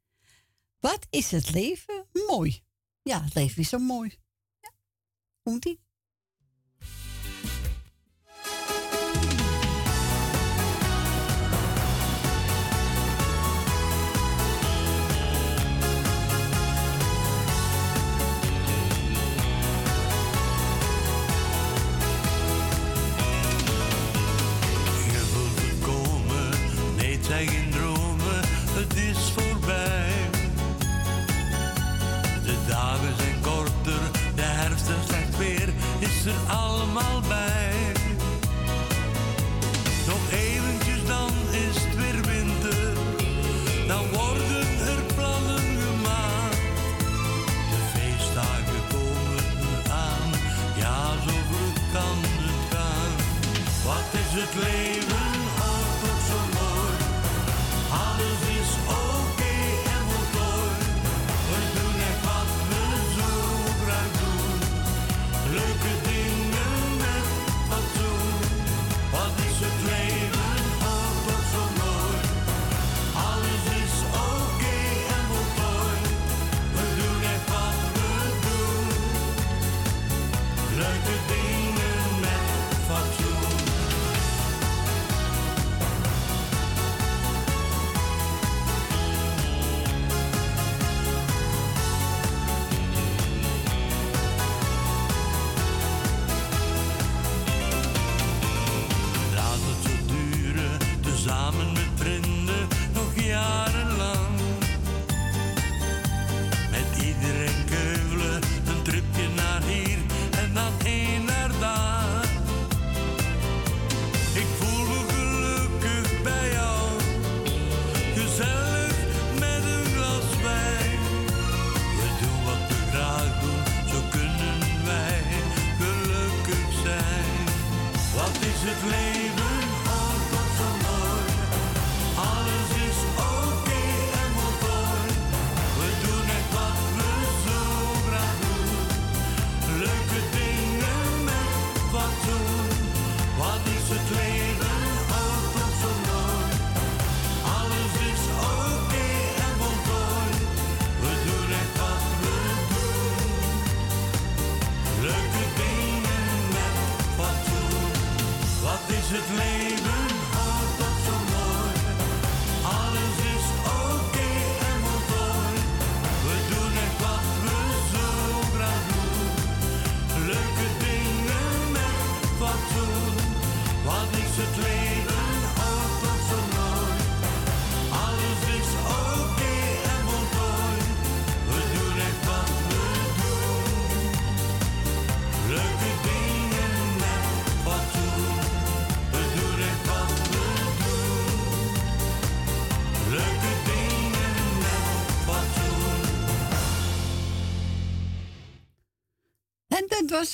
[0.80, 2.64] Wat is het leven mooi?
[3.02, 4.18] Ja, het leven is zo mooi.
[4.60, 4.72] Ja.
[5.44, 5.85] Komt-ie?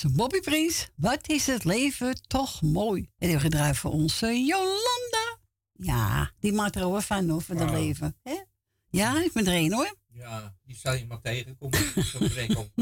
[0.01, 0.89] Was Bobby Prins.
[0.95, 3.09] Wat is het leven toch mooi.
[3.17, 5.39] En die gedraaid voor onze Jolanda.
[5.73, 7.81] Ja, die maakt er wel van over het Wauw.
[7.81, 8.17] leven.
[8.23, 8.35] Hè?
[8.89, 9.95] Ja, ik ben er een hoor.
[10.13, 11.79] Ja, die zal je maar tegenkomen.
[12.23, 12.69] Prikkel.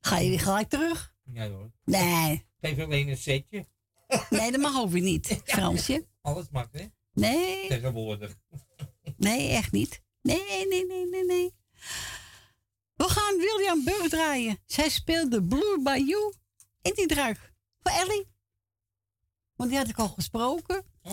[0.00, 1.14] Ga je weer gelijk terug?
[1.32, 1.70] Ja hoor.
[1.84, 3.66] Nee, Geef alleen een setje.
[4.30, 6.06] nee dat mag ook weer niet, Fransje.
[6.20, 6.84] Alles mag, hè?
[7.12, 8.34] Nee, Tegenwoordig.
[9.16, 10.02] nee, echt niet.
[10.22, 11.54] Nee, nee, nee, nee, nee.
[12.98, 14.58] We gaan William Burg draaien.
[14.66, 16.34] Zij speelde Blue by You.
[16.82, 18.26] En die draag voor Ellie.
[19.54, 20.84] Want die had ik al gesproken.
[21.02, 21.12] Oh,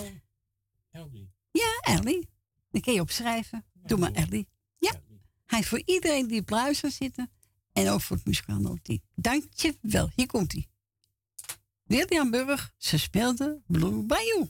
[0.92, 1.32] Ellie.
[1.52, 2.30] Ja, Ellie.
[2.70, 3.66] Dan kun je opschrijven.
[3.74, 4.48] Doe maar Ellie.
[4.78, 5.02] Ja.
[5.46, 7.32] Hij is voor iedereen die op luister zitten.
[7.74, 8.78] En ook voor het muzikaal.
[9.16, 10.12] Dank je wel.
[10.16, 10.68] Hier komt hij.
[11.84, 12.74] William Burg.
[12.78, 14.46] Ze speelde Blue by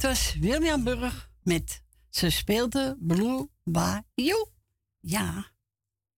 [0.00, 4.48] het was William Burg met Ze speelde Blue Bayou.
[5.00, 5.44] Ja,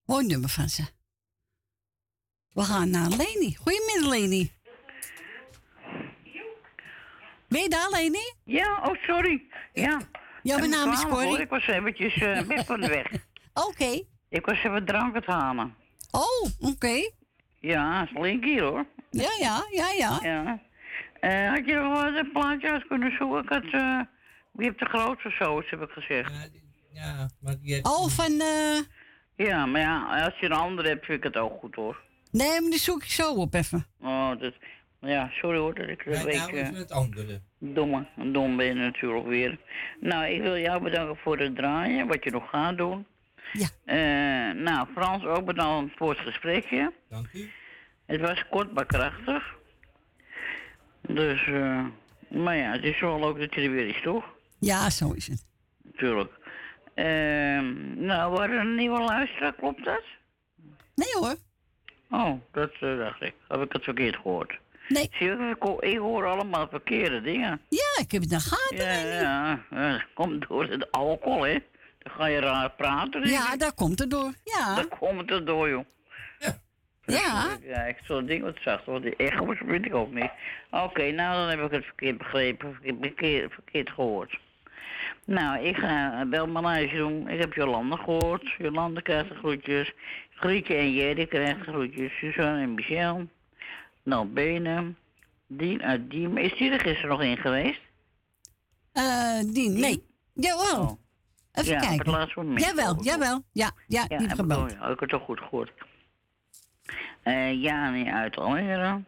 [0.04, 0.82] mooi nummer van ze.
[2.52, 3.56] We gaan naar Leni.
[3.56, 4.52] Goedemiddag, Leni.
[7.48, 8.32] Ben je daar, Leni?
[8.44, 9.42] Ja, oh sorry.
[9.72, 10.00] Ja.
[10.42, 11.40] Ja, mijn naam is Corrie.
[11.40, 13.12] Ik was eventjes eh, weg van de weg.
[13.54, 14.02] Oké.
[14.28, 15.74] Ik was even drank aan het halen.
[16.10, 17.10] Oh, oké.
[17.60, 18.86] Ja, is link hier hoor.
[19.10, 20.18] Ja, ja, ja, ja.
[20.22, 20.60] ja.
[21.22, 23.42] Eh, had je nog wat een plaatje uit kunnen zoeken?
[23.42, 24.00] Ik had, eh,
[24.52, 26.50] wie heeft de grootste soos, heb ik gezegd.
[26.92, 27.86] Ja, maar die heeft...
[27.86, 28.40] Oh, van...
[28.40, 28.78] eh
[29.46, 32.00] Ja, maar ja, als je een andere hebt, vind ik het ook goed hoor.
[32.30, 33.86] Nee, maar die zoek ik zo op even.
[34.00, 34.54] Oh, dat...
[35.00, 36.36] Ja, sorry hoor dat ik een week...
[36.36, 37.40] nou is het andere.
[37.58, 39.58] Domme, dom ben je natuurlijk weer.
[40.00, 43.06] Nou, ik wil jou bedanken voor het draaien, wat je nog gaat doen.
[43.52, 43.68] Ja.
[43.84, 46.92] Eh, nou, Frans ook bedankt voor het gesprekje.
[47.08, 47.50] Dank u.
[48.06, 49.60] Het was kort maar krachtig.
[51.08, 51.84] Dus, eh,
[52.28, 54.24] maar ja, het is wel leuk dat je er weer is, toch?
[54.58, 55.44] Ja, zo is het.
[55.82, 56.32] Natuurlijk.
[56.94, 60.02] Ehm, nou, waar een nieuwe luisteraar, klopt dat?
[60.94, 61.34] Nee hoor.
[62.10, 63.34] Oh, dat eh, dacht ik.
[63.48, 64.58] Heb ik het verkeerd gehoord?
[64.88, 65.08] Nee.
[65.12, 67.60] Zie je, ik, ho- ik hoor allemaal verkeerde dingen.
[67.68, 68.76] Ja, ik heb het naar gaten.
[68.76, 71.52] Ja, ja, ja, dat komt door het alcohol, hè?
[71.98, 73.28] Dan ga je raar praten.
[73.28, 74.32] Ja, daar komt het door.
[74.44, 74.74] Ja.
[74.74, 75.84] Dan komt het door, joh.
[77.04, 77.56] Ja.
[77.62, 80.30] Ja, ik zal het ding wat zacht, want die echo's weet ik ook niet.
[80.70, 84.38] Oké, nou dan heb ik het verkeerd begrepen, verkeerd, verkeerd, verkeerd gehoord.
[85.24, 86.24] Nou, ik ga
[86.60, 87.28] lijstje doen.
[87.28, 88.54] Ik heb Jolanda gehoord.
[88.58, 89.92] Jolanda krijgt de groetjes.
[90.30, 92.18] Grietje en Jerry krijgt de groetjes.
[92.18, 93.28] Suzanne en Michel.
[94.02, 94.96] Nou, Benen.
[95.46, 96.36] Dien uit Diem.
[96.36, 97.80] Is die er gisteren nog in geweest?
[98.92, 100.02] Eh, die, nee.
[100.32, 100.98] Jawel.
[101.52, 102.12] Even ja, op het kijken.
[102.12, 102.64] laatste moment.
[102.64, 103.42] Jawel, jawel.
[103.52, 105.72] Ja, ja, die heb ik, oh, ik heb het toch goed gehoord.
[107.22, 109.00] Eh Jani uit Almere.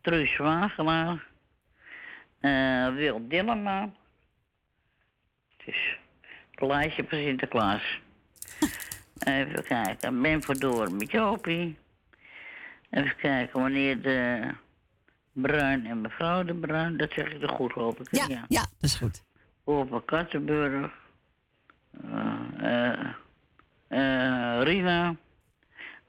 [0.00, 1.26] Truus Wagenaar.
[2.40, 3.90] eh Wil Dillema.
[5.56, 5.96] Het is
[6.50, 8.00] het lijstje van Sinterklaas.
[9.18, 10.22] Even kijken.
[10.22, 11.78] Ben Verdoor met Jopie.
[12.90, 14.48] Even kijken wanneer de
[15.32, 18.08] Bruin en mevrouw de Bruin, dat zeg ik er goed hoop ik.
[18.10, 19.22] Ja, ja, dat is goed.
[19.64, 20.90] Over Kattenburg.
[22.58, 23.00] eh,
[23.88, 25.16] eh, Rina.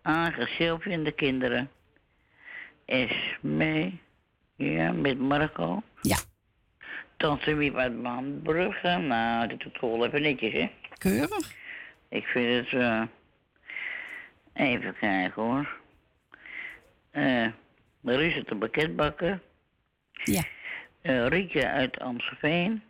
[0.05, 1.71] Aange, Sylvie en de kinderen.
[2.85, 3.91] Esme.
[4.55, 5.81] Ja, met Marco.
[6.01, 6.17] Ja.
[7.17, 8.97] Tante Miep uit Maanbrugge.
[8.97, 10.71] Nou, dat doet wel even netjes, hè?
[10.97, 11.53] Keurig.
[12.09, 12.81] Ik vind het...
[12.81, 13.01] eh
[14.53, 15.77] even kijken, hoor.
[17.11, 17.47] Eh
[17.99, 19.39] Maurice de Pakketbakker.
[20.23, 20.43] Ja.
[21.01, 22.83] Eh, Rietje uit Amstelveen.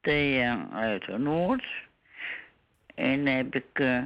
[0.00, 1.66] Thea uit Noord.
[2.94, 4.02] En dan heb ik eh,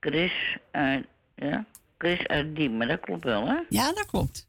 [0.00, 1.06] Chris uit...
[1.34, 1.64] Ja?
[1.98, 3.58] Chris uit Diemen, dat klopt wel, hè?
[3.68, 4.48] Ja, dat klopt.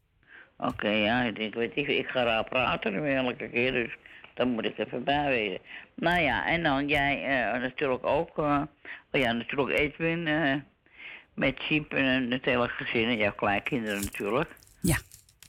[0.56, 3.96] Oké, ja, ik denk, weet ik, ik ga raar praten nu elke keer, dus
[4.34, 5.58] dan moet ik even bijwezen.
[5.94, 8.62] Nou ja, en dan jij eh, natuurlijk ook, oh
[9.10, 10.54] ja, natuurlijk Edwin, eh,
[11.34, 14.50] met Siep en het hele gezin, en jouw kleinkinderen natuurlijk.
[14.80, 14.96] Ja.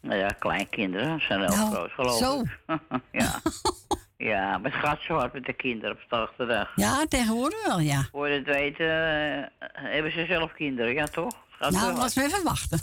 [0.02, 2.40] Nou ja, kleinkinderen, zijn heel Nou, groot geloof zo.
[2.40, 2.80] ik.
[3.22, 3.40] ja.
[4.24, 6.72] ja, maar het gaat zo hard met de kinderen op de achterdag.
[6.76, 8.08] Ja, tegenwoordig wel, ja.
[8.12, 9.44] Voor het weten eh,
[9.74, 11.36] hebben ze zelf kinderen, ja toch?
[11.50, 12.80] Het gaat Nou, laten we even wachten.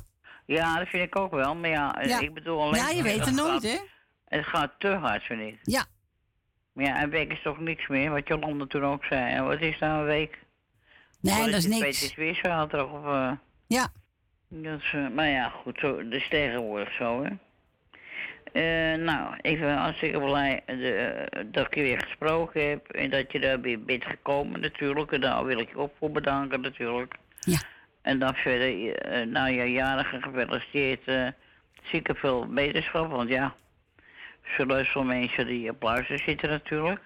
[0.47, 1.55] Ja, dat vind ik ook wel.
[1.55, 2.21] Maar ja, eh, Ja.
[2.21, 2.83] ik bedoel alleen...
[2.83, 3.79] Ja, je weet het nooit, hè?
[4.29, 5.59] Het gaat te hard, vind ik.
[5.63, 5.85] Ja.
[6.73, 9.33] Maar ja, een week is toch niks meer, wat Jolanda toen ook zei.
[9.35, 10.39] En wat is nou een week?
[11.21, 11.83] Nee, dat is het niks.
[11.83, 13.05] weet is weer zaterdag of...
[13.05, 13.33] eh,
[13.67, 13.89] Ja.
[14.49, 17.31] Dus, eh, maar ja, goed, zo, dat is tegenwoordig zo, hè.
[18.53, 23.33] Eh, nou, ik ben hartstikke blij eh, dat ik je weer gesproken heb en dat
[23.33, 25.13] je daar weer bent gekomen natuurlijk.
[25.13, 27.15] En daar wil ik je ook voor bedanken natuurlijk.
[27.41, 27.59] Ja.
[28.03, 31.01] En dan verder, eh, nou ja, jarige gefeliciteerd.
[31.05, 31.29] eh
[31.83, 33.55] zieke veel beterschap, want ja,
[34.43, 37.01] veel mensen die luisteren zitten natuurlijk.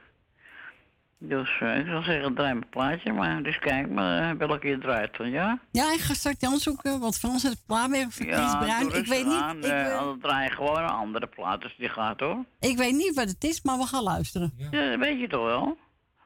[1.29, 4.79] Dus eh, ik zal zeggen, draai mijn plaatje, maar dus kijk maar eh, welke je
[4.79, 5.59] draait dan, ja?
[5.71, 8.95] Ja, ik ga straks Jan zoeken, want Frans het klaar mee voor Chris Bruin.
[8.95, 11.75] Ik weet, niet, aan, ik, eh, eh, dan draai je gewoon een andere plaat als
[11.79, 12.45] die gaat, hoor.
[12.61, 14.53] ik weet niet wat het is, maar we gaan luisteren.
[14.71, 15.77] Ja, dat weet je toch wel?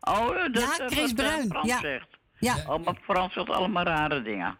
[0.01, 1.79] Oh, dat Ja, eh, Chris wat, Bruin, Frans ja.
[1.81, 2.09] zegt.
[2.39, 2.57] Ja.
[2.67, 4.57] Oh, maar Frans zegt allemaal rare dingen.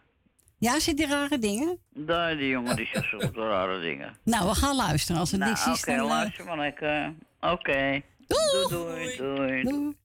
[0.57, 1.77] Ja, zit die rare dingen?
[1.93, 4.17] Daar, die jongen die zegt zulke rare dingen.
[4.23, 5.19] Nou, we gaan luisteren.
[5.21, 5.95] Als er Nou, niks oké, is, dan...
[5.95, 7.13] eh, luister maar lekker.
[7.39, 8.01] Oké.
[8.27, 9.63] Doei, doei, doei.
[9.63, 9.95] doei.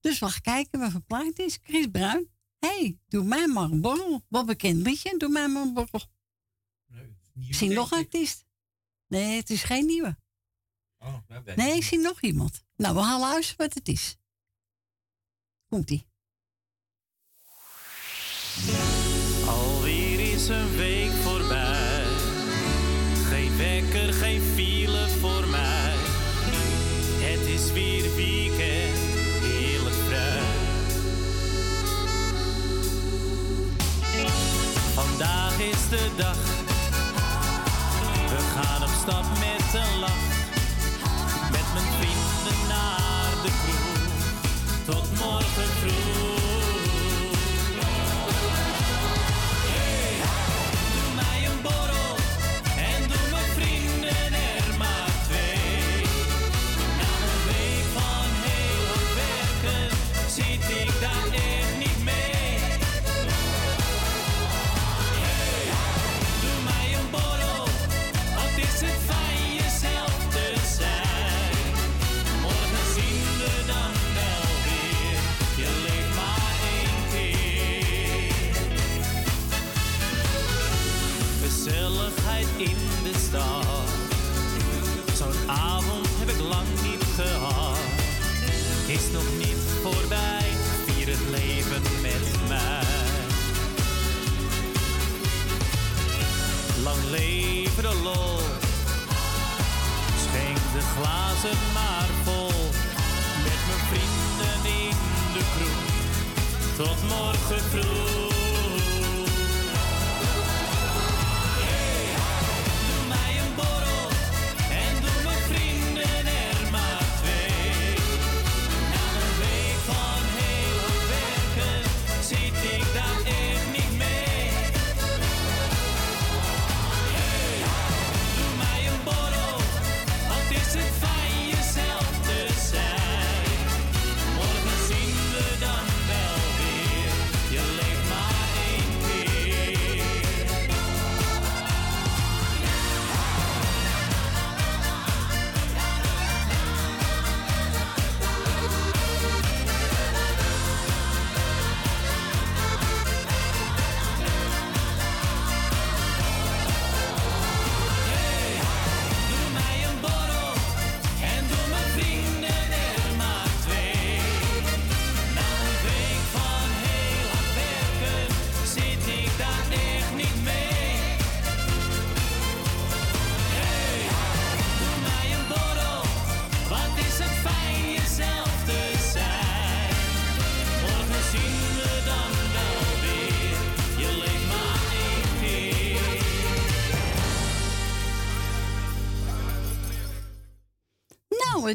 [0.00, 1.58] Dus we gaan kijken wat voor plaat is.
[1.62, 2.30] Chris Bruin.
[2.58, 4.24] Hé, hey, doe mij maar een borrel.
[4.28, 6.02] Wat bekend liedje, doe mij maar een borrel.
[7.34, 8.46] Ik zie nog een artiest.
[9.06, 10.18] Nee, het is geen nieuwe.
[10.98, 12.64] Oh, nou, weet Nee, ik zie nog iemand.
[12.76, 14.16] Nou, we gaan luisteren wat het is.
[15.68, 16.06] Komt-ie.
[19.46, 22.04] Alweer is een week voorbij.
[23.28, 25.96] Geen wekker, geen file voor mij.
[27.20, 28.37] Het is weer weekend,
[35.88, 36.36] De dag,
[38.28, 39.37] we gaan op stap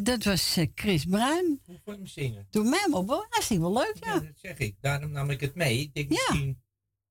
[0.02, 1.62] Dat was eh, Chris Bruin.
[1.66, 2.48] Hoe vond je hem zingen?
[2.50, 3.08] Doe mij maar op.
[3.08, 4.14] Dat is wel leuk, ja.
[4.14, 4.76] Ja, dat zeg ik.
[4.82, 5.80] Daarom nam ik het mee.
[5.80, 6.62] Ik denk misschien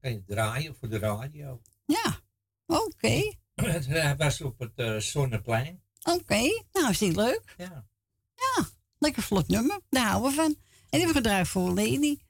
[0.01, 1.61] kan je draaien voor de radio.
[1.85, 2.21] Ja,
[2.67, 3.35] oké.
[3.87, 5.83] Hij was op het eh, Zonneplein.
[6.03, 7.55] Oké, nou is die leuk?
[7.57, 7.87] Ja.
[8.35, 8.69] Ja,
[8.99, 9.81] lekker vlot nummer.
[9.89, 10.45] Daar houden we van.
[10.45, 10.57] En
[10.91, 12.21] die hebben we gedraaid voor Leni.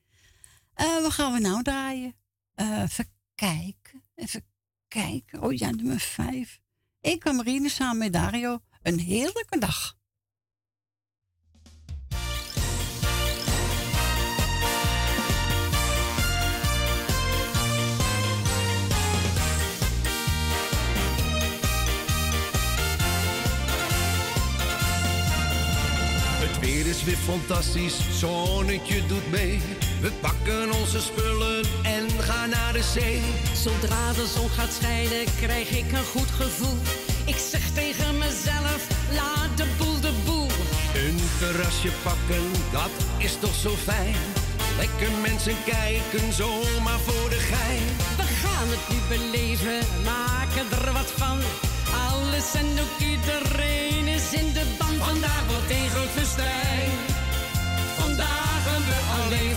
[0.74, 2.14] Eh, wat gaan we nou draaien?
[2.54, 4.04] Eh, even kijken.
[4.14, 4.44] Even
[4.88, 5.42] kijken.
[5.42, 6.60] Oh ja, nummer vijf.
[7.00, 8.58] Ik en Marine samen met Dario.
[8.82, 9.96] Een heerlijke dag.
[26.62, 29.60] Weer is weer fantastisch, zonnetje doet mee.
[30.00, 33.22] We pakken onze spullen en gaan naar de zee.
[33.62, 36.78] Zodra de zon gaat schijnen, krijg ik een goed gevoel.
[37.26, 38.80] Ik zeg tegen mezelf,
[39.18, 40.48] laat de boel de boel.
[40.94, 44.16] Een terrasje pakken, dat is toch zo fijn.
[44.78, 47.86] Lekker mensen kijken, zomaar voor de gein.
[48.16, 51.38] We gaan het nu beleven, maken er wat van.
[52.10, 54.01] Alles en ook iedereen
[54.32, 54.94] in de ban.
[54.98, 56.90] Vandaag wordt groot festijn.
[57.98, 59.54] Vandaag gaan we alleen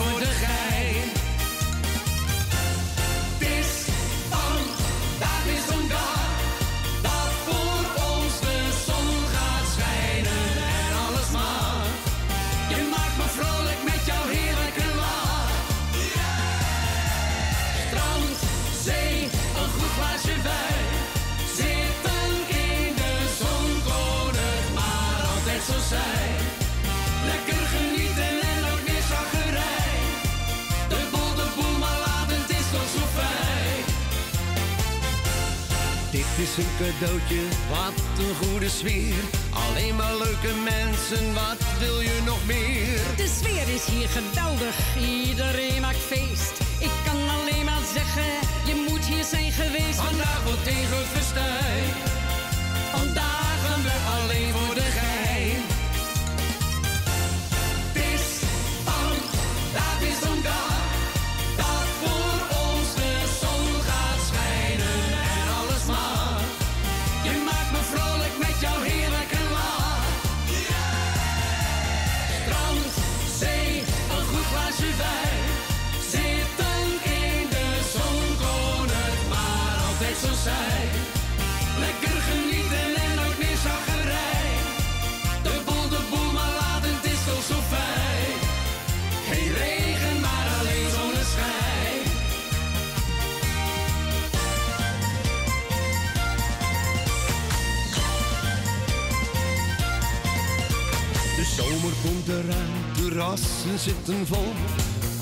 [36.58, 39.24] is een cadeautje, wat een goede sfeer.
[39.54, 43.00] Alleen maar leuke mensen, wat wil je nog meer?
[43.16, 46.60] De sfeer is hier geweldig, iedereen maakt feest.
[46.80, 48.32] Ik kan alleen maar zeggen,
[48.66, 50.00] je moet hier zijn geweest.
[50.00, 51.94] Vandaag wordt groot festijn.
[52.92, 55.05] Vandaag gaan we alleen voor de gein.
[103.26, 104.54] terrassen zitten vol.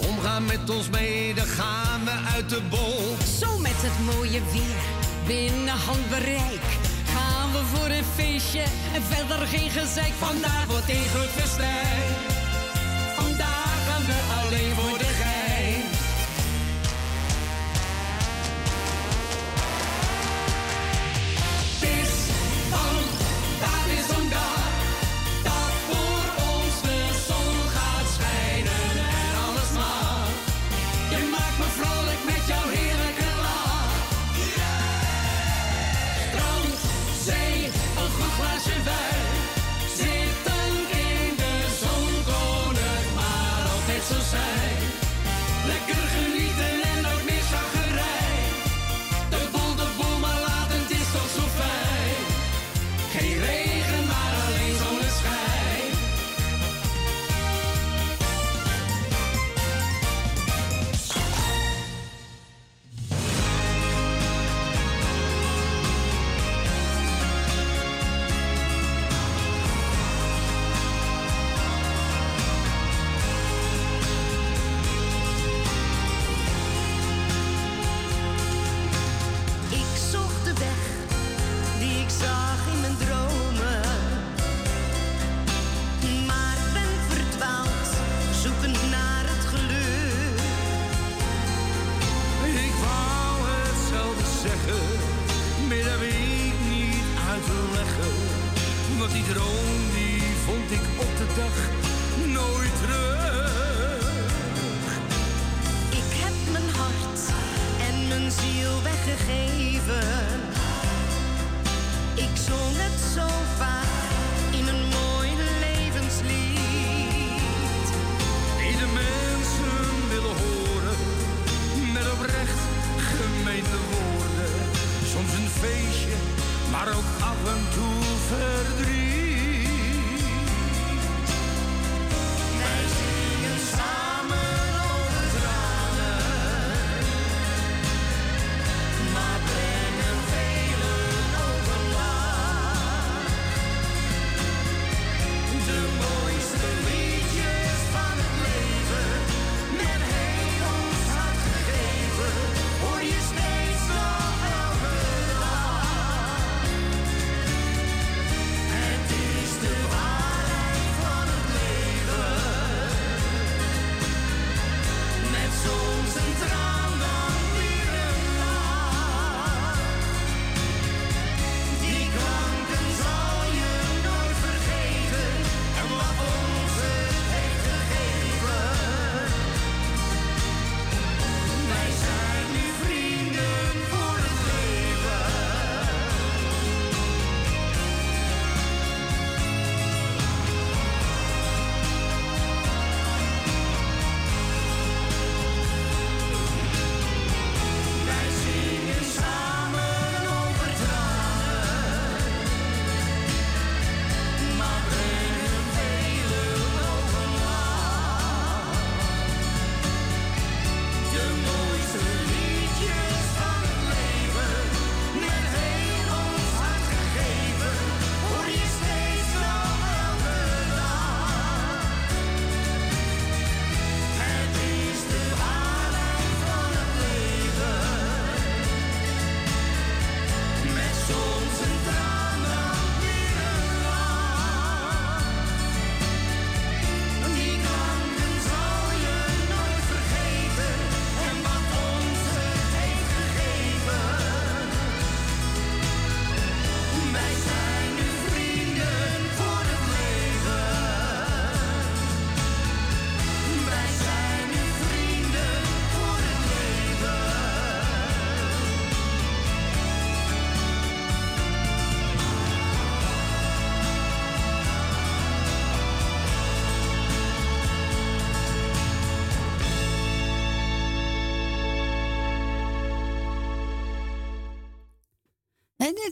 [0.02, 3.18] Kom, ga met ons mee, dan gaan we uit de bol.
[3.40, 4.84] Zo met het mooie weer,
[5.28, 6.68] binnen handbereik.
[7.06, 8.64] Gaan we voor een feestje
[8.94, 10.14] en verder geen gezeik.
[10.20, 12.43] Vandaag wordt tegen groot festijn.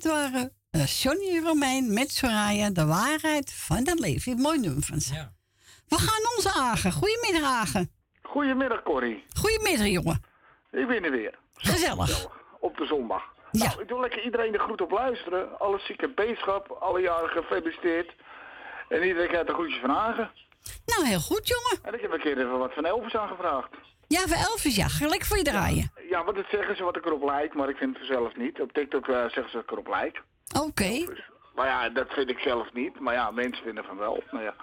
[0.03, 4.37] het waren eh, uh, Johnny Romein met Soraya, de waarheid van het leven.
[4.37, 4.97] Mooi nummer van
[5.87, 6.91] We gaan ons Agen.
[6.91, 7.91] Goedemiddag, Agen.
[8.21, 9.23] Goedemiddag, Corrie.
[9.39, 10.23] Goedemiddag, jongen.
[10.71, 11.35] Ik ben er weer.
[11.53, 12.27] Gezellig.
[12.59, 13.23] Op de zondag.
[13.51, 13.65] Ja.
[13.65, 15.59] Nou, ik doe lekker iedereen de groet op luisteren.
[15.59, 18.15] Alle zieke beetschap, alle jaren gefeliciteerd.
[18.89, 20.31] En iedereen krijgt een groetje van Agen.
[20.85, 21.83] Nou, heel goed, jongen.
[21.83, 23.69] En ik heb een keer even wat van Elvis aangevraagd.
[24.11, 24.87] Ja, voor Elvis, ja.
[24.87, 25.91] Gelijk voor je draaien.
[26.09, 28.61] Ja, want dat zeggen ze wat ik erop lijk, maar ik vind het zelf niet.
[28.61, 30.21] Op TikTok eh, zeggen ze dat ik erop lijk.
[30.61, 31.05] Oké.
[31.55, 32.99] Maar ja, dat vind ik zelf niet.
[32.99, 34.23] Maar ja, mensen vinden van wel.
[34.31, 34.53] Nou ja.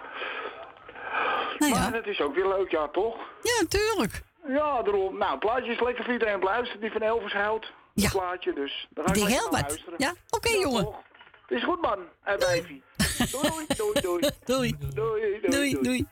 [1.57, 1.79] Nou ja.
[1.79, 3.15] Maar het is ook weer leuk, ja, toch?
[3.41, 4.21] Ja, tuurlijk.
[4.47, 5.17] Ja, daarom.
[5.17, 7.73] Nou, het plaatje is lekker voor iedereen luisteren die van Elvis houdt.
[7.93, 8.03] Ja.
[8.03, 8.87] Het plaatje, dus.
[8.89, 9.61] Daar ga ik heel wat.
[9.61, 9.93] luisteren.
[9.97, 10.83] Ja, oké, jongen.
[10.83, 11.01] toch?
[11.47, 11.99] Het is goed, man.
[12.23, 12.83] En wijfie.
[13.31, 14.29] Doei, doei, doei.
[14.45, 14.75] Doei.
[14.93, 16.05] Doei, Doei, doei.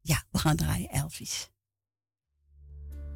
[0.00, 1.50] Ja, we gaan draaien, Elvis.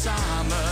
[0.00, 0.69] samen,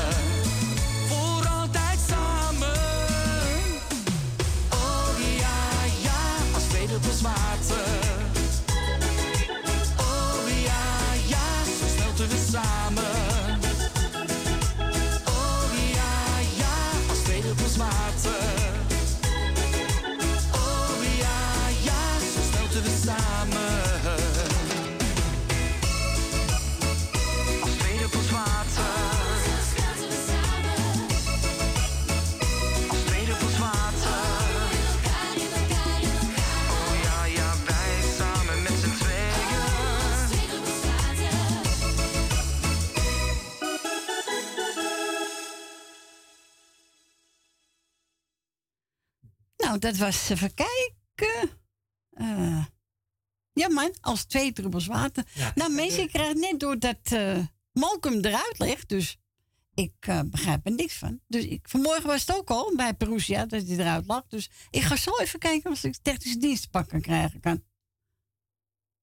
[49.89, 51.51] dat was even kijken.
[52.10, 52.65] Eh,
[53.52, 55.24] ja, man, als twee druppels water.
[55.55, 57.39] nou, mensen, ik krijg net door dat eh
[57.73, 59.19] Malcolm eruit ligt, dus
[59.74, 61.20] ik eh, begrijp er niks van.
[61.27, 64.27] Dus ik, vanmorgen was het ook al bij Perusia dat hij eruit lag.
[64.27, 67.65] Dus ik ga zo even kijken of ik technische dienst pakken krijgen kan.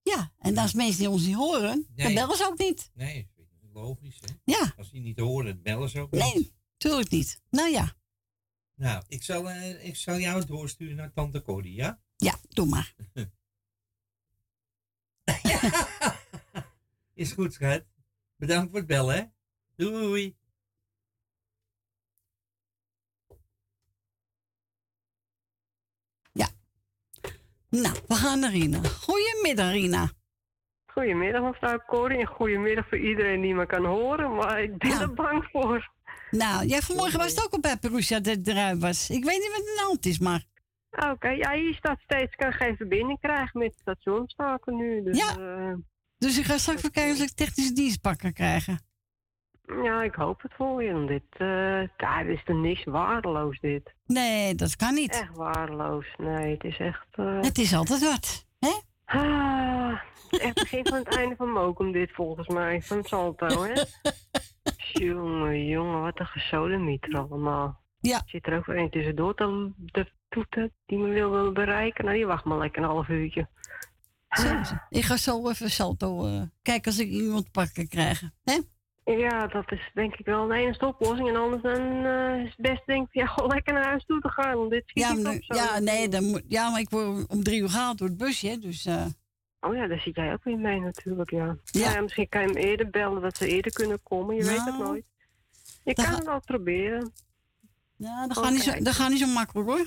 [0.01, 2.91] Ja, en als mensen die ons niet horen, dan bellen ze ook niet.
[2.93, 3.29] Nee,
[3.73, 4.33] logisch hè.
[4.43, 4.73] Ja.
[4.77, 6.21] Als die niet horen, bellen ze ook niet.
[6.21, 7.41] Nee, tuurlijk niet.
[7.49, 7.95] Nou ja,
[8.76, 11.99] Nou, ik zal, eh, ik zal jou doorsturen naar Tante Cordy, ja?
[12.15, 12.95] ja, doe maar.
[17.14, 17.85] Is goed, schat.
[18.35, 19.23] Bedankt voor het bellen, hè?
[19.76, 20.35] Doei.
[27.81, 28.80] Nou, we gaan naar Rina.
[29.02, 30.10] Goedemiddag, Rina.
[30.85, 35.14] Goedemiddag mevrouw Corrie en goedemiddag voor iedereen die me kan horen, maar ik ben er
[35.14, 35.91] bang voor.
[36.37, 39.09] Nou, jij vanmorgen was het ook al bij Perusia dat het eruit was.
[39.09, 40.43] Ik weet niet wat de hand is, maar...
[41.11, 45.03] Oké, ja, hier staat steeds, kan geen verbinding krijgen met het station staken nu.
[45.03, 45.37] Dus, Ja.
[45.39, 45.73] eh,
[46.17, 48.79] Dus ik ga straks even kijken of ik technische dienst pak kan krijgen.
[49.83, 50.93] ja, ik hoop het voor je.
[50.93, 53.93] want Dit, eh ja, dit is er niks waardeloos dit.
[54.05, 55.11] Nee, dat kan niet.
[55.13, 56.05] Echt waardeloos.
[56.17, 57.07] Nee, het is echt...
[57.11, 58.73] eh, Het is altijd wat, hè?
[59.05, 63.63] Ah, het is echt begin van het einde van Mokum dit volgens mij, van Salto,
[63.63, 63.73] hè?
[64.99, 67.84] jongen, jongen, wat een gesodemieter allemaal.
[67.99, 68.22] Ja.
[68.26, 72.03] Zit er ook weer een tussendoor te, te toeten die me wil, bereiken.
[72.05, 73.47] Nou, die wacht maar lekker een half uurtje.
[74.30, 74.61] Zo.
[74.89, 78.34] Ik ga zo even salto eh, kijken als ik iemand pak kan krijgen.
[78.43, 78.59] Hè?
[79.13, 81.30] Ja, dat is denk ik wel de enige oplossing.
[81.30, 84.22] En anders dan eh, is het best denk ik ja, gewoon lekker naar huis toe
[84.22, 84.57] te gaan.
[84.57, 85.55] Want dit schiet Ja, maar, op zo.
[85.55, 88.47] ja, nee, dan moet, ja, maar ik word om drie uur gehaald door het busje,
[88.47, 88.85] hè, dus...
[88.85, 89.05] eh,
[89.65, 91.55] Oh ja, daar zit jij ook weer mee natuurlijk, ja.
[91.65, 91.89] Ja.
[91.89, 94.35] Nou misschien kan je hem eerder bellen dat ze eerder kunnen komen.
[94.35, 95.05] Je weet het Nou, nooit.
[95.83, 97.11] Je kan ga- het wel proberen.
[97.95, 99.85] ja, dat gaat, niet zo, dat gaat niet zo makkelijk, hoor.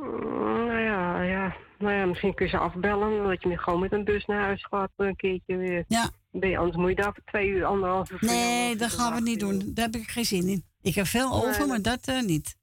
[0.00, 1.56] Mm, Nou ja, ja.
[1.78, 3.28] Nou ja, misschien kun je ze afbellen.
[3.28, 5.84] Dat je me gewoon met een bus naar huis gaat een keertje weer.
[5.88, 6.10] Ja.
[6.30, 8.18] Ben je, anders moet je daar voor twee uur, anderhalf uur...
[8.20, 9.62] Nee, dat gaan we niet doen.
[9.74, 10.64] Daar heb ik geen zin in.
[10.82, 12.56] Ik heb veel over, maar dat eh, niet.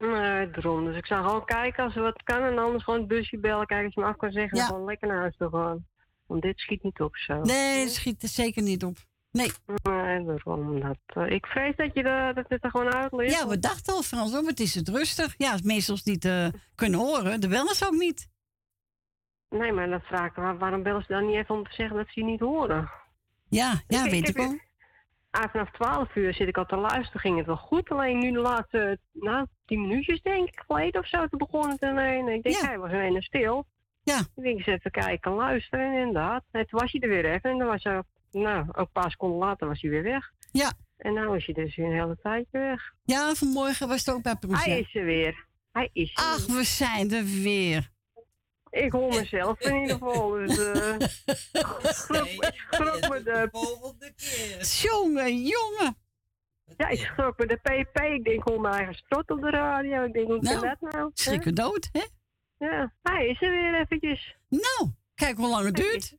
[0.00, 0.84] Nee, daarom.
[0.84, 2.42] Dus ik zou gewoon kijken als er wat kan.
[2.42, 3.66] En anders gewoon het busje bellen.
[3.66, 4.58] Kijken als je me af kan zeggen.
[4.58, 5.86] En gewoon lekker naar huis toe gaan.
[6.26, 7.40] Want dit schiet niet op zo.
[7.40, 8.96] Nee, het schiet er zeker niet op.
[9.32, 9.50] Nee.
[9.82, 10.80] Nee, daarom.
[10.80, 13.38] Dat, eh, ik vrees dat, je er, dat dit er gewoon uit ligt.
[13.38, 15.34] Ja, we dachten al, Frans, hoor, maar het is het rustig.
[15.36, 18.28] Ja, ons niet eh, kunnen horen, dan bellen ze ook niet.
[19.48, 22.06] Nee, maar dan vraag ik waarom bellen ze dan niet even om te zeggen dat
[22.08, 22.90] ze je niet horen?
[23.48, 24.58] Ja, ja, weet ik wel.
[25.30, 27.90] Ah, vanaf 12 uur zit ik al te luisteren, ging het wel goed.
[27.90, 31.82] Alleen nu de laatste, nou, 10 minuutjes denk ik geleden of zo, toen begon het
[31.82, 32.30] ineens.
[32.30, 33.66] Ik denk, hij was ineens stil.
[34.02, 34.18] Ja.
[34.18, 36.44] Ik denk, eens even kijken en luisteren, en inderdaad.
[36.50, 39.10] En toen was hij er weer even en dan was hij, nou, ook een paar
[39.10, 40.30] seconden later was hij weer weg.
[40.52, 40.72] Ja.
[40.96, 42.92] En nu is hij dus weer een hele tijdje weg.
[43.04, 44.70] Ja, vanmorgen was het ook bij Perusia.
[44.70, 45.46] Hij is er weer.
[45.72, 47.89] Hij is er Ach, we zijn er weer.
[48.70, 50.30] Ik hoor mezelf in ieder geval.
[50.30, 50.94] Dus, eh
[51.82, 53.48] schrok, ik schrok me de...
[54.16, 54.90] Keer.
[54.90, 55.96] Jongen, jongen.
[56.76, 58.00] Ja, ik schrok me de pp.
[58.00, 60.04] Ik denk, hoor mijn eigen strot op de radio.
[60.04, 61.10] Ik denk, hoe kan Nou, dat nou?
[61.14, 62.02] Schrikken dood, hè?
[62.66, 64.36] Ja, hij is er weer eventjes.
[64.48, 66.12] Nou, kijk hoe lang het duurt.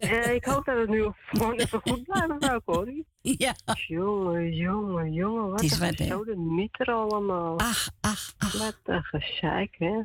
[0.00, 3.06] Eh, ik hoop dat het nu gewoon even goed blijft, mevrouw Corrie.
[3.38, 3.54] Ja.
[3.86, 5.92] Jongen, jongen, jongen, wat Het is een hè?
[5.94, 7.58] gesode mieter allemaal.
[7.58, 8.58] Ach, ach, ach.
[8.58, 10.00] Wat een gezeik, hè?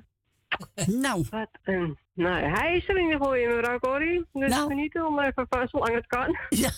[0.86, 1.26] Nou.
[1.30, 1.98] Wat een...
[2.14, 4.26] Nou, hij is er in ieder geval in, mevrouw Corrie.
[4.34, 4.68] Dus Nou.
[4.68, 6.38] genieten om even van zolang het kan.
[6.64, 6.70] Ja.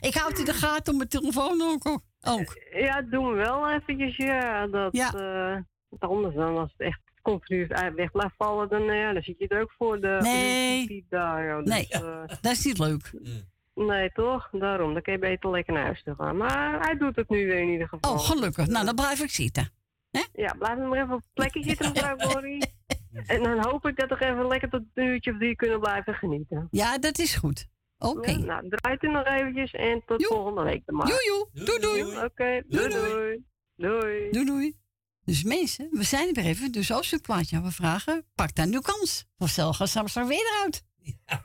[0.00, 1.86] ik houd in de gaten op mijn telefoon ook.
[2.20, 2.56] ook.
[2.72, 4.66] Ja, doen we wel eventjes, ja.
[4.66, 5.12] Dat, Ja.
[5.12, 9.12] eh, want anders dan als het echt continu uit weg blijft vallen, dan, eh, ja,
[9.12, 11.06] dan zit je er ook voor de Nee.
[11.08, 11.64] daar.
[11.64, 13.12] Dus, Nee, eh, dat is niet leuk.
[13.74, 14.48] nee, toch?
[14.52, 16.36] Daarom, dan kun je beter lekker naar huis toe gaan.
[16.36, 18.12] Maar hij doet het nu weer in ieder geval.
[18.12, 18.66] Oh, gelukkig.
[18.66, 19.70] Nou, dan blijf ik zitten.
[20.32, 22.64] Ja, blijf nog maar even op plekje zitten, mevrouw Corrie.
[23.26, 26.14] En dan hoop ik dat we even lekker tot een uurtje of drie kunnen blijven
[26.14, 26.68] genieten.
[26.70, 27.66] Ja, dat is goed.
[27.98, 28.30] Oké.
[28.30, 31.08] Ja, nou, draait u nog eventjes en tot volgende week dan maar.
[31.08, 31.64] Joe, joe.
[31.64, 32.24] Doei, doei.
[32.24, 33.44] Oké, doei, doei.
[33.76, 34.30] Doei.
[34.30, 34.76] Doei, doei.
[35.24, 36.72] Dus mensen, we zijn er weer even.
[36.72, 39.24] Dus als u een plaatje hebben vragen, pak dan uw kans.
[39.38, 40.84] Of stel gaat straks weer uit.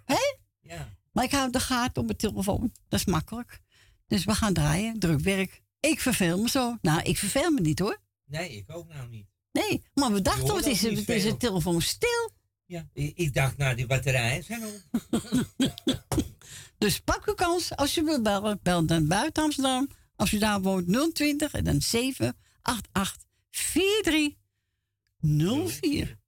[0.06, 0.36] Hè?
[0.60, 0.88] Ja.
[1.12, 2.72] Maar ik hou de gaten op mijn telefoon.
[2.90, 3.60] Dat is makkelijk.
[4.08, 5.00] Dus we gaan draaien.
[5.00, 5.62] Druk werk.
[5.80, 6.78] Ik verveel me zo.
[6.82, 7.98] Nou, ik verveel me niet hoor.
[8.32, 9.28] Nee, ik ook nou niet.
[9.52, 12.32] Nee, maar we dachten, het is, het is een telefoon stil.
[12.66, 14.82] Ja, ik, ik dacht, nou, die batterijen zijn op.
[16.78, 17.76] Dus pak uw kans.
[17.76, 19.90] Als je wilt bellen, bel dan buiten Amsterdam.
[20.16, 26.20] Als u daar woont 020 en dan 788 4304.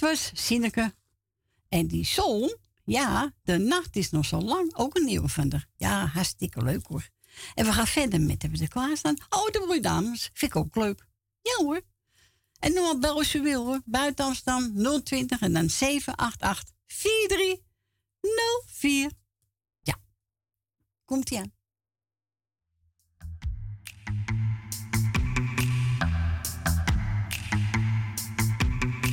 [0.00, 0.94] Was Sineke.
[1.68, 4.74] En die zon, ja, de nacht is nog zo lang.
[4.74, 5.66] Ook een nieuwe haar.
[5.76, 7.08] Ja, hartstikke leuk hoor.
[7.54, 8.68] En we gaan verder met, hebben we
[9.02, 9.26] er?
[9.28, 10.30] Oh, de broei dames.
[10.32, 11.06] Vind ik ook leuk.
[11.42, 11.80] Ja hoor.
[12.58, 13.80] En noem maar bel als je wil hoor.
[13.84, 19.10] Buiten Amsterdam 020 en dan 788 4304.
[19.80, 19.94] Ja.
[21.04, 21.58] Komt ie aan.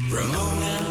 [0.10, 0.87] Ramona,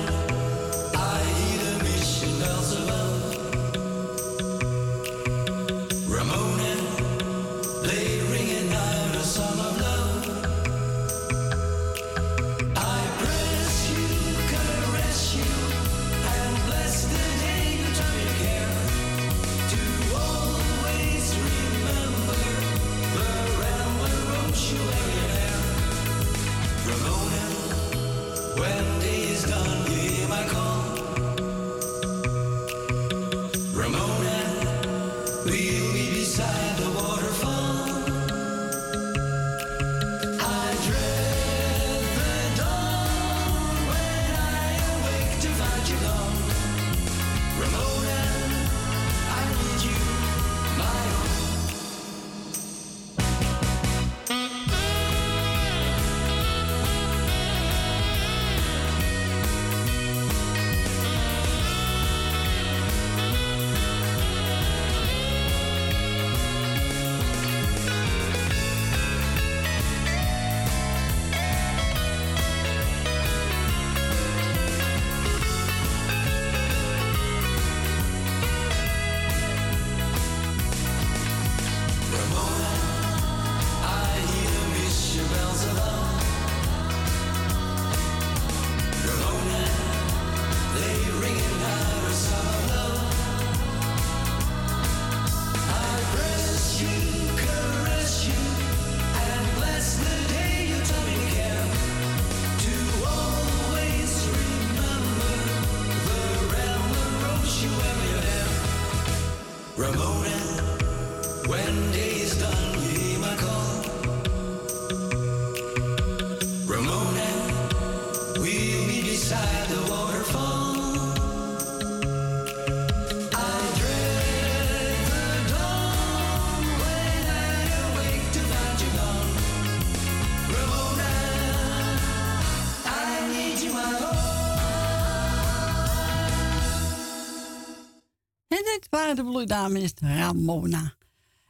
[139.17, 140.95] de bloeidames Ramona.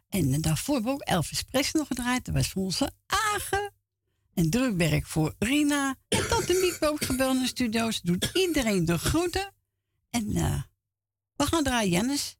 [0.08, 2.24] En daarvoor hebben we ook Elvis Presley nog gedraaid.
[2.24, 3.72] Dat was onze Agen.
[4.34, 5.96] En drukwerk voor Rina.
[6.08, 6.76] En tot de
[7.18, 8.00] in de studio's.
[8.00, 9.54] Doet iedereen de groeten.
[10.10, 10.62] En eh,
[11.36, 12.36] we gaan draaien, Jannes.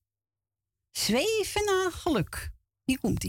[0.91, 2.51] Zweven naar geluk.
[2.85, 3.23] Hier komt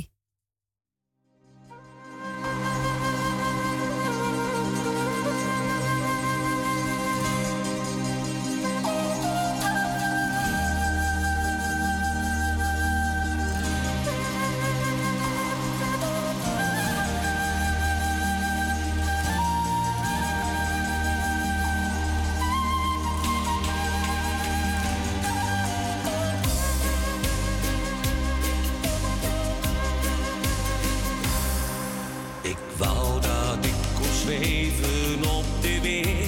[32.77, 36.26] wou dat ik kon zweven op de wind.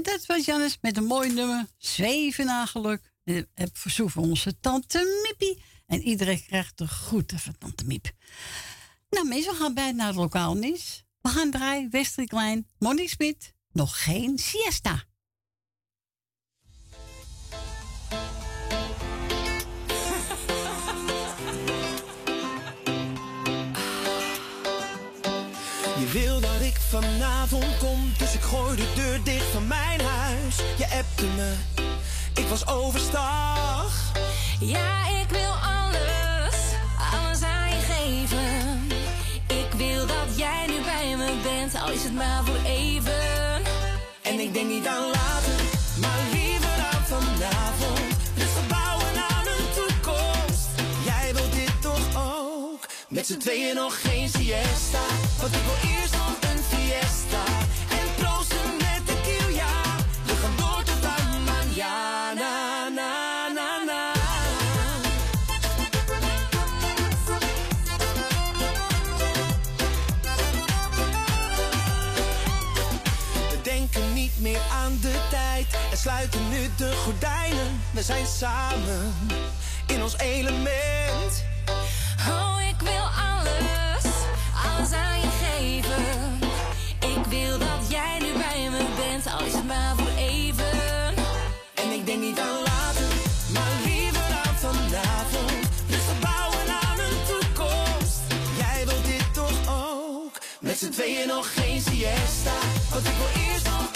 [0.00, 1.66] En dat was Jannes met een mooi nummer.
[1.78, 3.12] Zweven naar geluk.
[3.24, 5.62] En verzoek van onze tante Miepie.
[5.86, 8.10] En iedereen krijgt de groeten van tante Miep.
[9.10, 11.04] Nou we gaan bij naar het lokaal nieuws.
[11.20, 12.66] We gaan draaien Westrik Klein,
[13.08, 13.54] Smit.
[13.72, 15.04] Nog geen siesta.
[26.90, 30.56] Vanavond kom, dus ik gooi de deur dicht van mijn huis.
[30.78, 31.54] Je appte me,
[32.34, 34.12] ik was overstag.
[34.60, 36.56] Ja, ik wil alles,
[37.12, 38.88] alles aan je geven.
[39.46, 43.62] Ik wil dat jij nu bij me bent, al is het maar voor even.
[44.22, 45.60] En ik denk niet aan later,
[46.00, 48.16] maar liever aan vanavond.
[48.36, 50.68] Rustig bouwen aan een toekomst.
[51.04, 52.86] Jij wilt dit toch ook?
[53.08, 55.04] Met z'n tweeën nog geen siesta.
[55.40, 56.49] Want ik wil eerst nog
[57.90, 59.02] En proosten met
[59.54, 59.96] ja.
[60.26, 64.12] We gaan door tot aan mañana, na, na, na.
[73.50, 77.80] We denken niet meer aan de tijd en sluiten nu de gordijnen.
[77.92, 79.14] We zijn samen
[79.86, 81.49] in ons element.
[100.80, 102.52] Z'n tweeën nog geen siesta.
[102.90, 103.89] Want ik wil eerst nog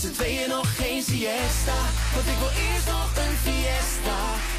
[0.00, 1.78] z'n tweeën nog geen siesta.
[2.14, 4.49] Want ik wil eerst nog een fiesta.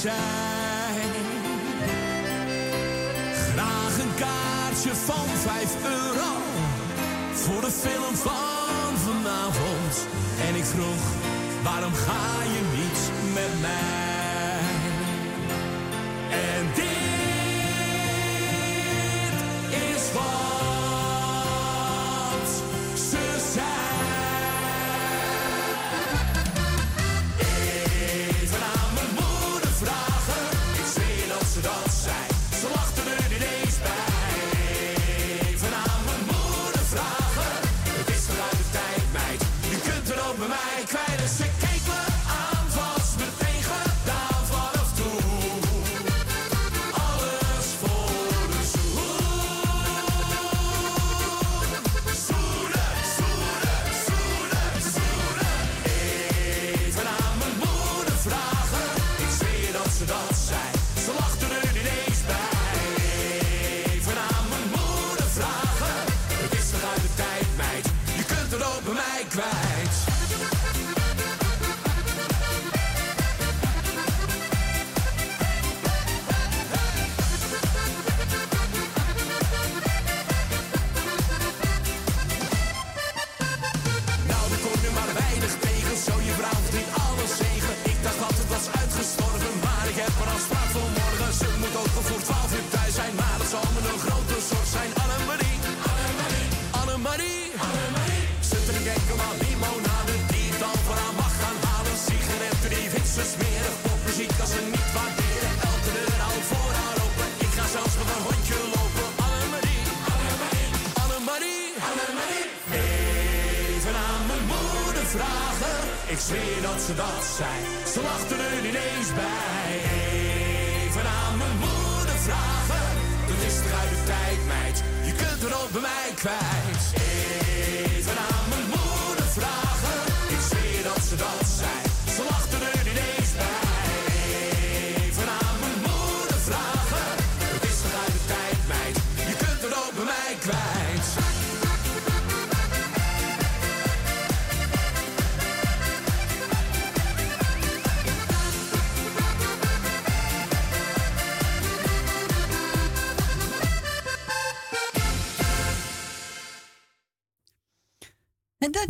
[0.00, 0.38] Graag
[3.98, 6.30] een kaartje van 5 euro
[7.32, 10.06] voor de film van vanavond.
[10.48, 11.02] En ik vroeg,
[11.62, 12.47] waarom ga je?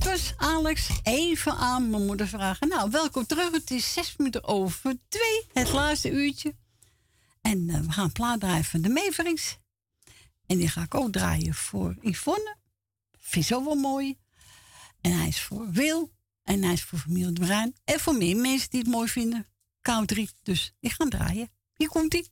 [0.09, 2.68] dus Alex even aan mijn moeder vragen.
[2.68, 3.51] Nou, welkom terug.
[3.51, 6.55] Het is zes minuten over twee, het laatste uurtje.
[7.40, 9.59] En eh, we gaan plaat van de meverings.
[10.47, 12.56] En die ga ik ook draaien voor Yvonne.
[13.18, 14.18] Vind zo wel mooi.
[15.01, 16.10] En hij is voor Wil.
[16.43, 17.74] En hij is voor familie Bruin.
[17.85, 19.47] En voor meer mensen die het mooi vinden.
[19.80, 20.30] Koud 3.
[20.43, 21.51] Dus ik ga draaien.
[21.74, 22.28] Hier komt hij.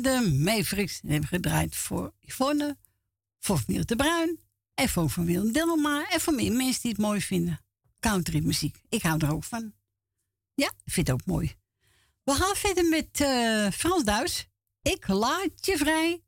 [0.00, 1.00] de Mavericks.
[1.00, 2.76] En hebben gedraaid voor Yvonne,
[3.38, 4.38] voor Miel de Bruin
[4.74, 6.08] en voor van Willem Dilma.
[6.08, 7.60] En voor meer mensen die het mooi vinden.
[8.00, 8.80] Country muziek.
[8.88, 9.72] Ik hou er ook van.
[10.54, 11.54] Ja, vind het ook mooi.
[12.22, 14.48] We gaan verder met eh, Frans Duis.
[14.82, 16.24] Ik laat je vrij.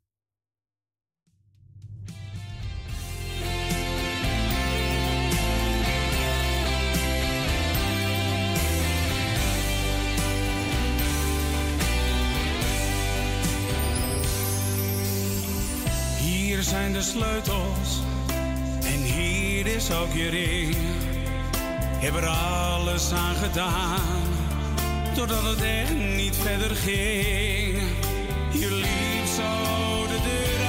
[16.59, 18.01] Hier zijn de sleutels
[18.85, 20.76] en hier is ook je ring.
[21.98, 24.01] Heb er alles aan gedaan,
[25.14, 27.78] totdat het echt niet verder ging.
[28.52, 30.68] Je liep zo de deur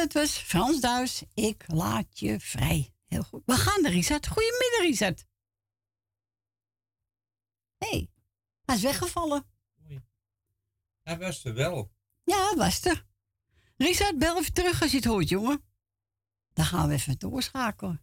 [0.00, 1.22] dat was Frans Duis.
[1.34, 2.94] Ik laat je vrij.
[3.06, 3.42] Heel goed.
[3.46, 4.26] We gaan naar Richard.
[4.26, 5.26] Goedemiddag, Richard.
[7.78, 8.10] Hé, hey,
[8.64, 9.44] hij is weggevallen.
[11.02, 11.92] Hij was er wel.
[12.24, 13.06] Ja, hij was er.
[13.76, 15.64] Richard, bel even terug als je het hoort, jongen.
[16.52, 18.02] Dan gaan we even doorschakelen.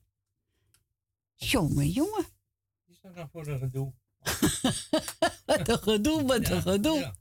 [1.35, 2.23] Jongen, jongen.
[2.23, 3.93] Wat is dat nou voor een gedoe?
[5.45, 6.99] Wat een gedoe, wat een gedoe.
[6.99, 7.15] Ja.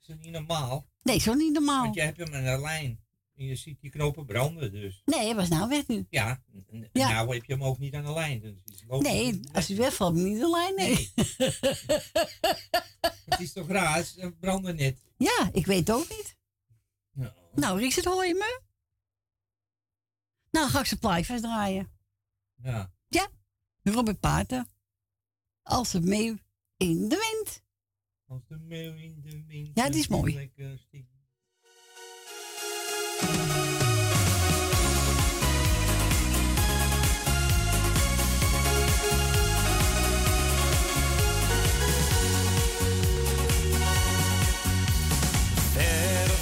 [0.00, 0.88] Is dat niet normaal?
[1.02, 1.82] Nee, zo niet normaal.
[1.82, 3.05] Want je hebt hem aan de lijn.
[3.36, 5.02] En je ziet die knopen branden, dus.
[5.04, 6.06] Nee, was nou weg nu.
[6.10, 6.42] Ja,
[6.92, 8.40] nou heb je hem ook niet aan de lijn.
[8.40, 8.84] Dus.
[8.88, 11.12] Nee, als hij wegvalt, niet de lijn, nee.
[13.26, 15.02] Het is toch raar, ze branden net.
[15.16, 16.36] Ja, ik weet het ook niet.
[17.12, 17.34] Ja.
[17.54, 18.60] Nou, Richard, hoor je me?
[20.50, 21.90] Nou, ga ik zijn plaatje draaien.
[22.54, 22.92] Ja.
[23.08, 23.28] Ja,
[23.82, 24.68] Robert Paarten.
[25.62, 26.36] Als het meeuw
[26.76, 27.62] in de wind.
[28.26, 29.70] Als de meeuw in de wind.
[29.74, 30.34] Ja, die is mooi.
[30.34, 30.78] lekker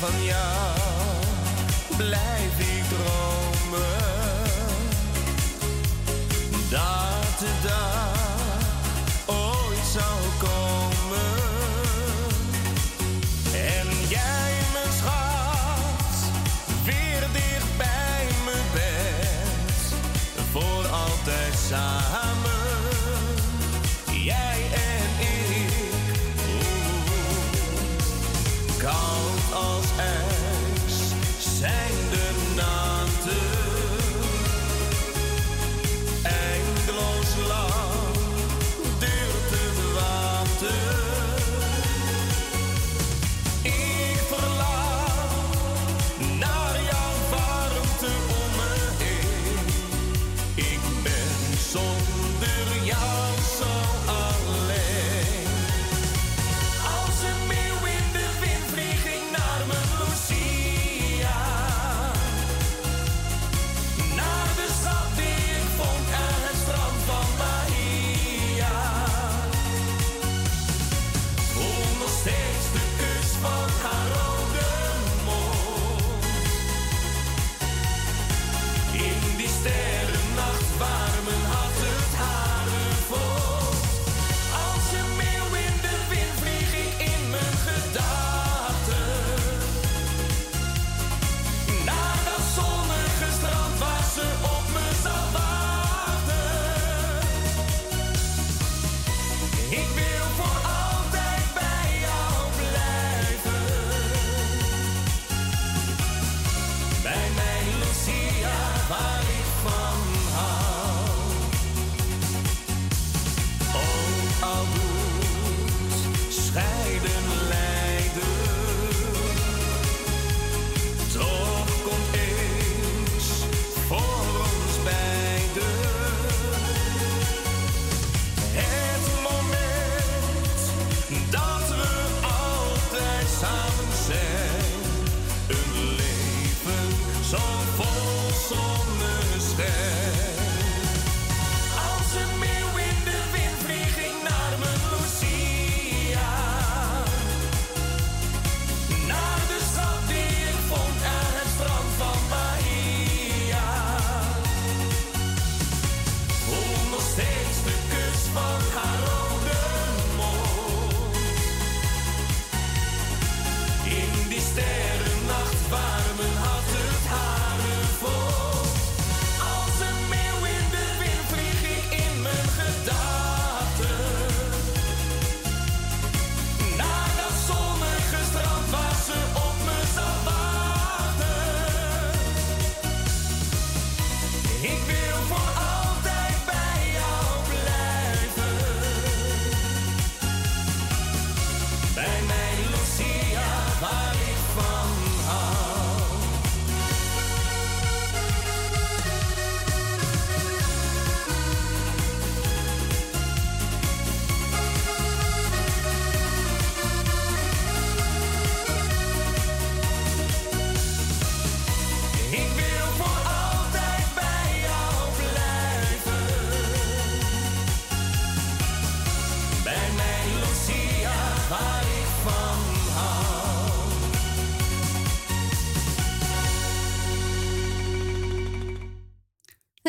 [0.04, 0.76] van jou
[1.96, 2.43] blijf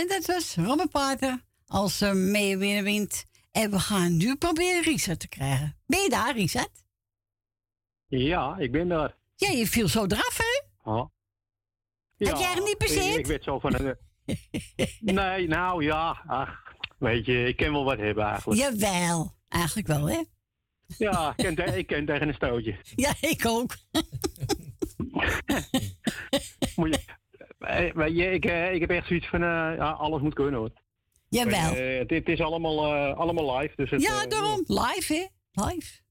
[0.06, 3.26] En dat was Robert Pater als uh, meewinnenwind.
[3.52, 5.78] En we gaan nu proberen Richard te krijgen.
[5.88, 6.84] Ben je daar, Richard?
[8.08, 9.16] Ja, ik ben daar.
[9.36, 10.90] Ja, je viel zo eraf, hè?
[10.92, 11.10] Oh.
[12.18, 13.18] Had jij er niet ik, bezit?
[13.18, 13.98] ik werd zo van een...
[15.16, 18.62] nee, nou ja, ach, weet je, ik kan wel wat hebben eigenlijk.
[18.62, 20.22] Jawel, eigenlijk wel, hè?
[20.98, 22.78] Ja, ik ken, te- ik ken tegen een stootje.
[22.96, 23.76] Ja, ik ook.
[26.76, 27.06] Moet je,
[27.66, 29.48] ik, eh, ik heb echt zoiets van, eh,
[29.78, 30.72] ja, alles moet kunnen hoor.
[31.30, 31.76] Jawel.
[31.76, 33.74] Eh, het, het is allemaal, eh, allemaal live.
[33.76, 34.64] Dus het, Ja, eh, daarom.
[34.68, 35.26] Live, hè?
[35.64, 36.02] Live.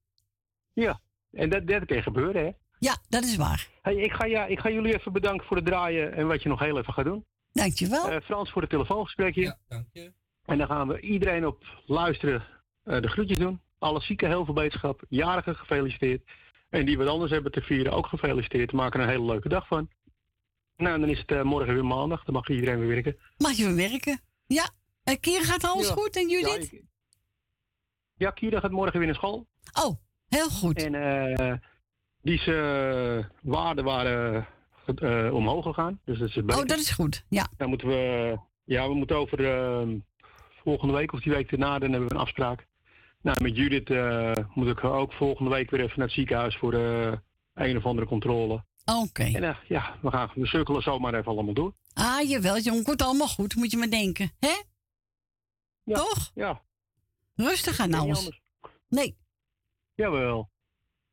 [0.72, 1.00] Ja,
[1.30, 2.50] en dat, dat kan gebeuren, hè?
[2.78, 3.68] Ja, dat is waar.
[3.82, 6.48] Hey, ik, ga, ja, ik ga jullie even bedanken voor het draaien en wat je
[6.48, 7.24] nog heel even gaat doen.
[7.52, 8.10] Dankjewel.
[8.10, 9.42] Eh Frans voor het telefoongesprekje.
[9.42, 10.12] Ja, dank je.
[10.44, 12.44] En dan gaan we iedereen op luisteren
[12.84, 13.60] eh, de groetjes doen.
[13.78, 15.02] Alle zieken heel veel beterschap.
[15.08, 16.22] Jarigen gefeliciteerd.
[16.70, 18.70] En die wat anders hebben te vieren ook gefeliciteerd.
[18.70, 19.88] We maken er een hele leuke dag van.
[20.76, 22.24] Nou, en dan is het eh, morgen weer maandag.
[22.24, 23.16] Dan mag iedereen weer werken.
[23.38, 24.20] Mag je weer werken?
[24.46, 24.68] Ja.
[25.04, 25.92] En Kier gaat alles Ja.
[25.94, 26.70] goed en Judith?
[26.70, 26.82] Ja, ik-
[28.16, 29.46] Ja, Kira gaat morgen weer naar school.
[29.84, 29.94] Oh,
[30.28, 30.82] heel goed.
[30.82, 31.52] En eh,
[32.22, 34.46] die is, eh, waarden waren
[34.96, 36.00] eh, omhoog gegaan.
[36.04, 36.60] Dus dat is beter.
[36.60, 37.24] Oh, dat is goed.
[37.28, 37.46] Ja.
[37.56, 39.88] Dan moeten we, ja, we moeten over eh,
[40.62, 42.66] volgende week of die week daarna, dan hebben we een afspraak.
[43.20, 46.72] Nou, met Judith eh, moet ik ook volgende week weer even naar het ziekenhuis voor
[46.74, 47.12] eh,
[47.54, 48.64] een of andere controle.
[48.84, 49.22] Oké.
[49.22, 51.74] En eh, ja, we gaan we cirkelen zomaar even allemaal door.
[51.92, 52.84] Ah, jawel, jong.
[52.84, 54.32] Komt allemaal goed, moet je maar denken.
[54.38, 54.62] Hè?
[55.82, 56.30] Ja, Toch?
[56.34, 56.62] Ja.
[57.34, 58.18] Rustig aan alles.
[58.18, 58.40] anders.
[58.88, 59.16] Nee.
[59.94, 60.50] Jawel.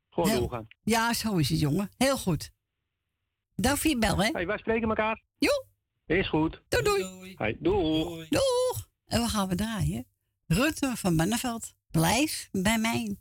[0.10, 0.68] Gewoon Heel- doorgaan.
[0.84, 1.90] Ja, zo is het, jongen.
[1.98, 2.52] Heel goed.
[3.56, 4.30] Dank voor je bel, hè?
[4.32, 5.24] Hey, wij spreken elkaar.
[5.38, 5.66] Jo.
[6.06, 6.62] Is goed.
[6.68, 7.34] Doei, doei.
[7.38, 8.28] Hey, doeg.
[8.28, 8.88] Doeg.
[9.06, 10.08] En we gaan we draaien.
[10.48, 11.74] Rutte van Banneveld.
[11.92, 13.18] Blijf bij mij.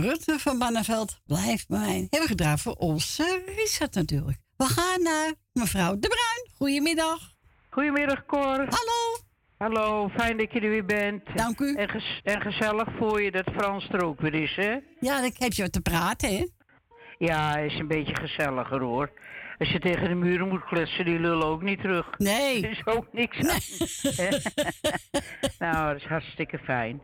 [0.00, 1.20] Rutte van Banneveld.
[1.26, 2.06] Blijf bij mij.
[2.10, 4.38] Hebben we gedaan voor onze Richard natuurlijk.
[4.56, 6.56] We gaan naar mevrouw De Bruin.
[6.56, 7.18] Goedemiddag.
[7.70, 8.56] Goedemiddag, Cor.
[8.56, 9.18] Hallo.
[9.58, 11.22] Hallo, fijn dat je er weer bent.
[11.34, 11.74] Dank u.
[11.74, 14.76] En, en gezellig voor je dat Frans er ook weer is, hè?
[15.00, 16.46] Ja, dan heb je wat te praten, hè?
[17.18, 19.10] Ja, is een beetje gezelliger, hoor.
[19.58, 22.18] Als je tegen de muren moet kletsen, die lullen ook niet terug.
[22.18, 22.64] Nee.
[22.64, 23.60] Er is ook niks aan.
[25.72, 27.02] nou, dat is hartstikke fijn.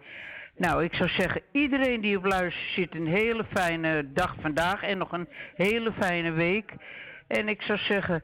[0.58, 4.98] Nou, ik zou zeggen, iedereen die op luister zit, een hele fijne dag vandaag en
[4.98, 6.72] nog een hele fijne week.
[7.26, 8.22] En ik zou zeggen,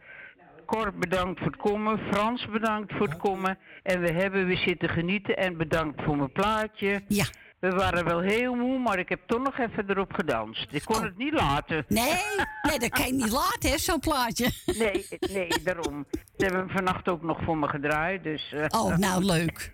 [0.67, 3.59] Cor bedankt voor het komen, Frans bedankt voor het komen.
[3.83, 7.03] En we hebben weer zitten genieten en bedankt voor mijn plaatje.
[7.09, 7.25] Ja.
[7.59, 10.67] We waren wel heel moe, maar ik heb toch nog even erop gedanst.
[10.73, 11.85] Ik kon het niet laten.
[11.89, 12.05] Nee,
[12.69, 14.51] nee, dat kan je niet laten, hè, zo'n plaatje.
[14.79, 16.07] Nee, nee, daarom.
[16.13, 18.53] Ze hebben hem vannacht ook nog voor me gedraaid, dus...
[18.53, 19.73] eh, Oh, nou, leuk.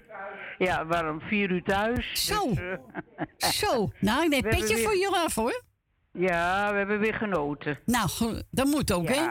[0.59, 2.27] Ja, we waren om vier uur thuis.
[2.27, 2.49] Zo.
[2.49, 2.59] dus,
[3.39, 5.63] eh, Zo, nou, ik neem We petje weer- voor jullie af, hoor.
[6.13, 7.79] Ja, we hebben weer genoten.
[7.85, 8.09] Nou,
[8.51, 9.29] dat moet ook, hè?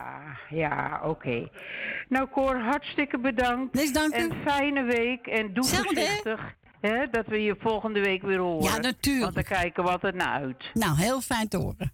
[0.50, 1.50] Ja, oké.
[2.10, 3.94] Nou, Cor, hartstikke bedankt.
[3.94, 6.56] Dank En fijne week en doe voorzichtig.
[6.82, 8.64] Hè, dat we je volgende week weer horen.
[8.64, 9.24] Ja, natuurlijk.
[9.24, 10.70] Want dan kijken we altijd naar uit.
[10.74, 11.94] Nou, heel fijn te horen.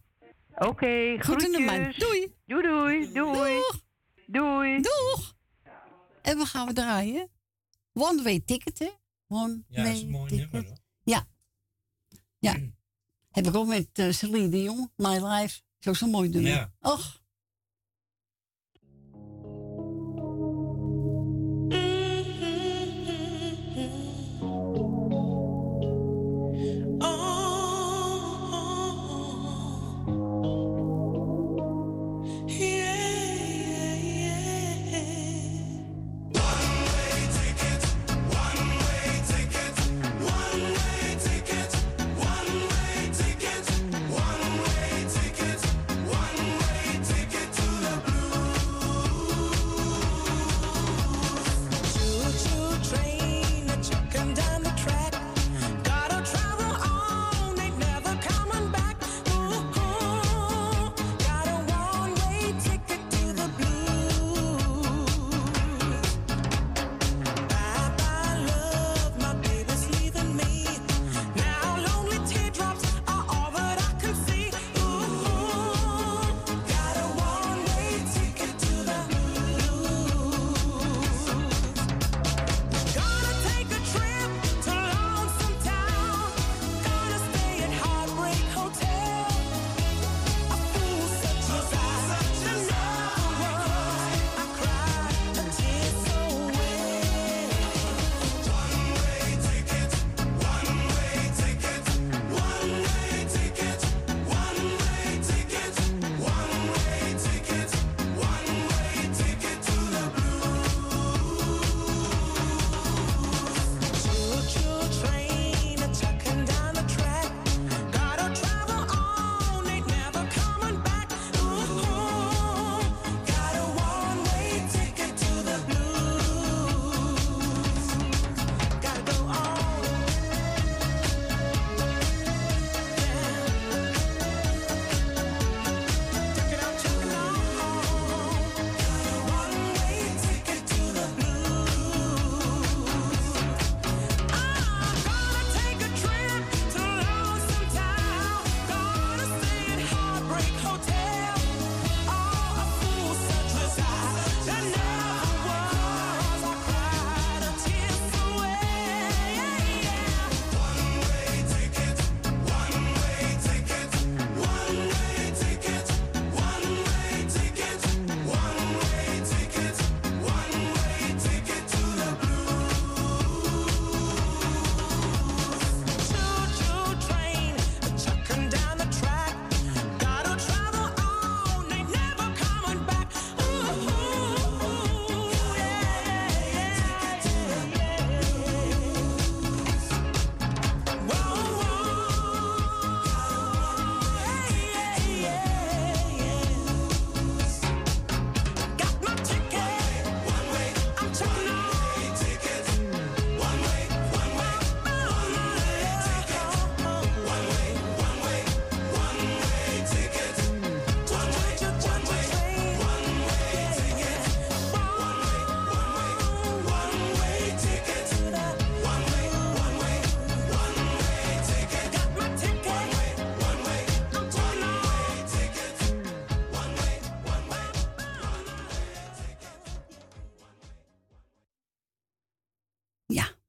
[0.55, 1.75] Oké, Goed in de man.
[1.75, 1.97] groetjes.
[1.97, 2.33] Doei.
[2.45, 3.53] Doei, doei, doei.
[3.53, 3.79] Doeg.
[4.25, 4.81] Doei.
[4.81, 5.33] Doeg.
[6.21, 7.29] En we gaan we draaien.
[7.97, 8.89] One way ticket, hè?
[9.27, 10.51] One Ja, dat is way een mooi ticket.
[10.51, 10.77] nummer.
[11.03, 11.27] Ja.
[12.39, 12.55] Ja.
[13.35, 15.61] Heb ik ook met uh, Celine Dion, My Life.
[15.79, 16.51] Zo zo'n mooi nummer.
[16.51, 16.73] Ja.
[16.79, 17.23] Och.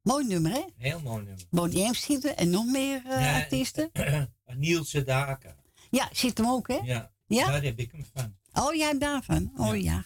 [0.06, 0.64] Mooi nummer, hè?
[0.76, 1.44] Heel mooi nummer.
[1.50, 1.84] Bonnie
[2.22, 3.90] er en nog meer eh, Ja, artiesten.
[4.56, 5.56] Niels Sedaka.
[5.90, 6.74] Ja, zit hem ook, hè?
[6.74, 7.46] Ja, Ja?
[7.46, 8.36] daar heb ik hem van.
[8.64, 9.52] Oh, jij daarvan?
[9.56, 10.04] Oh ja.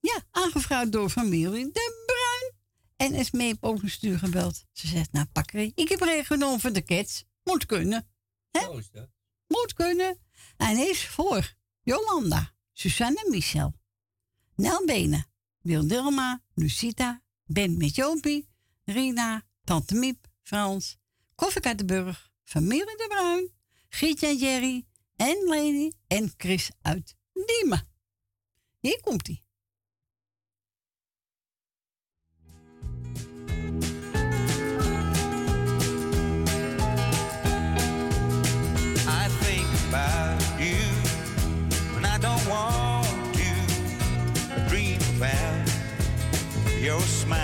[0.00, 2.52] Ja, aangevraagd door familie De Bruin.
[2.96, 4.64] En is mee op ook een stuur gebeld.
[4.72, 7.24] Ze zegt, nou pakkerie, ik heb er genomen voor de kids.
[7.44, 8.08] Moet kunnen.
[8.50, 8.60] Hè?
[8.60, 9.08] Zo is dat.
[9.46, 10.18] Moet kunnen.
[10.56, 13.74] En is voor Jolanda, Suzanne en Michel.
[14.54, 15.26] Nel Benen,
[15.60, 18.48] Wil Dilma, Lucita, Ben met Jopie,
[18.86, 20.96] Rina, Tante Miep, Frans,
[21.34, 23.50] Koffie uit de Burg, familie De Bruin,
[23.88, 27.88] Gietje en Jerry en Leni en Chris uit Diemen.
[28.80, 29.40] Hier komt hij.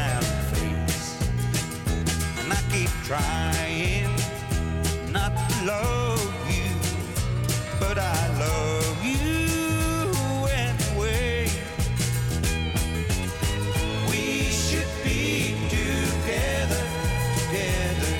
[0.04, 0.31] I
[3.12, 4.08] trying
[5.12, 6.72] not to love you,
[7.78, 11.46] but I love you anyway.
[14.08, 16.84] We should be together,
[17.36, 18.12] together.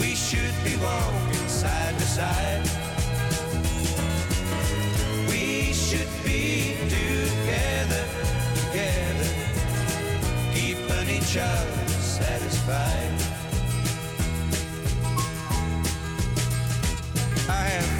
[0.00, 2.64] We should be walking side by side.
[5.28, 8.04] We should be together,
[8.56, 9.30] together,
[10.52, 11.77] keeping each other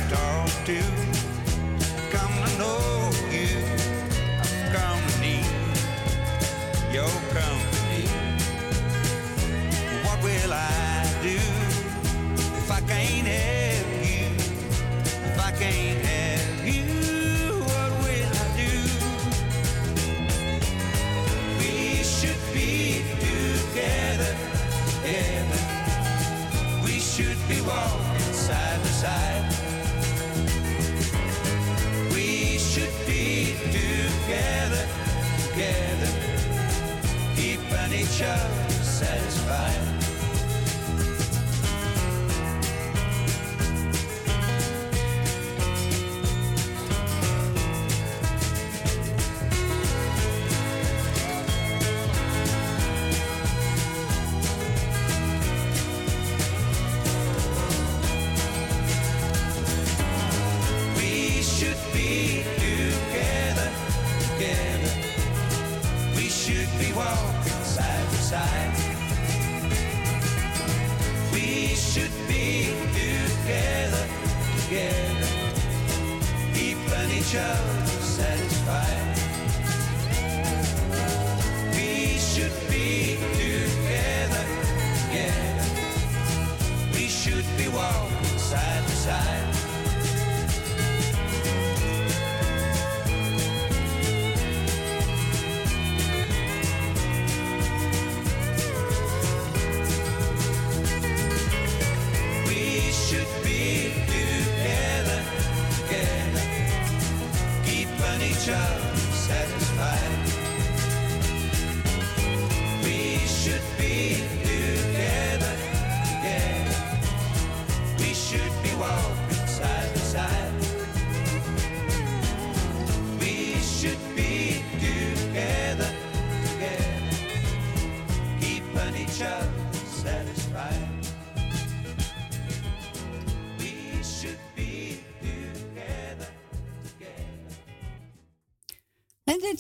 [0.09, 0.81] Talked to,
[2.11, 3.51] come to know you,
[4.41, 5.45] I've come to need
[6.91, 8.07] your company.
[10.05, 11.39] What will I do?
[12.57, 13.18] If I can't
[77.29, 77.68] Show.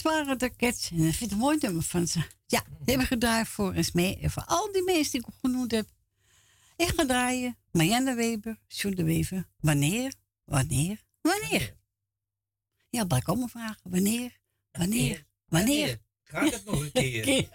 [0.08, 0.90] Waren de Cats.
[0.90, 2.18] En ik vind het een mooi nummer van ze.
[2.46, 4.18] Ja, die hebben gedraaid voor eens mee.
[4.18, 5.86] En voor al die mensen die ik genoemd heb.
[6.76, 7.56] Ik ga draaien.
[7.72, 9.48] Marianne Weber, Sjoerd de Wever.
[9.60, 10.12] Wanneer,
[10.44, 11.76] wanneer, wanneer?
[12.90, 13.80] Ja, blijf komen vragen.
[13.90, 14.38] Wanneer,
[14.70, 15.98] wanneer, wanneer?
[16.24, 17.48] Gaat het nog een keer?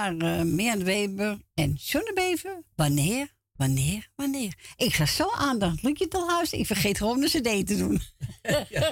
[0.00, 2.64] waren en eh, Weber en Sonnebeven.
[2.74, 4.58] Wanneer, wanneer, wanneer?
[4.76, 5.82] Ik ga zo aandacht.
[5.82, 6.42] Lukt je het al?
[6.50, 8.00] Ik vergeet gewoon een cd te doen.
[8.68, 8.90] Ja.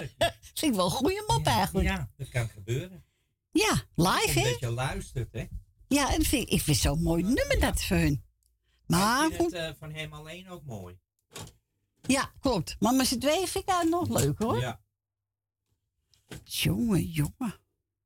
[0.54, 1.88] Vind ik wel een goede mop eigenlijk.
[1.88, 3.04] Ja, dat kan gebeuren.
[3.50, 4.50] Ja, live hè?
[4.50, 5.46] Dat je luistert hè?
[5.88, 8.24] Ja, en ik, ik vind zo'n mooi nummer dat voor hun.
[8.86, 10.98] Maar ik vind het eh, van hem alleen ook mooi.
[12.02, 12.76] Ja, klopt.
[12.78, 14.60] Maar met z'n tweeën vind ik dat nog leuk hoor.
[14.60, 14.80] Ja.
[16.44, 17.54] Jongen, jongen.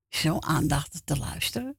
[0.09, 1.77] Zo aandachtig te luisteren.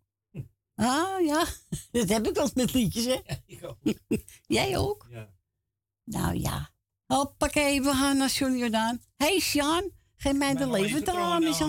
[0.76, 1.46] Ah ja,
[1.92, 3.20] dat heb ik al met liedjes, hè?
[3.46, 3.78] Ik ook.
[4.58, 5.08] Jij ook?
[5.10, 5.30] Ja.
[6.04, 6.72] Nou ja.
[7.06, 9.02] Hoppakee, we gaan naar Jordaan.
[9.16, 11.60] Hé, hey, Sjaan, geef mij de leven nou, aan, is.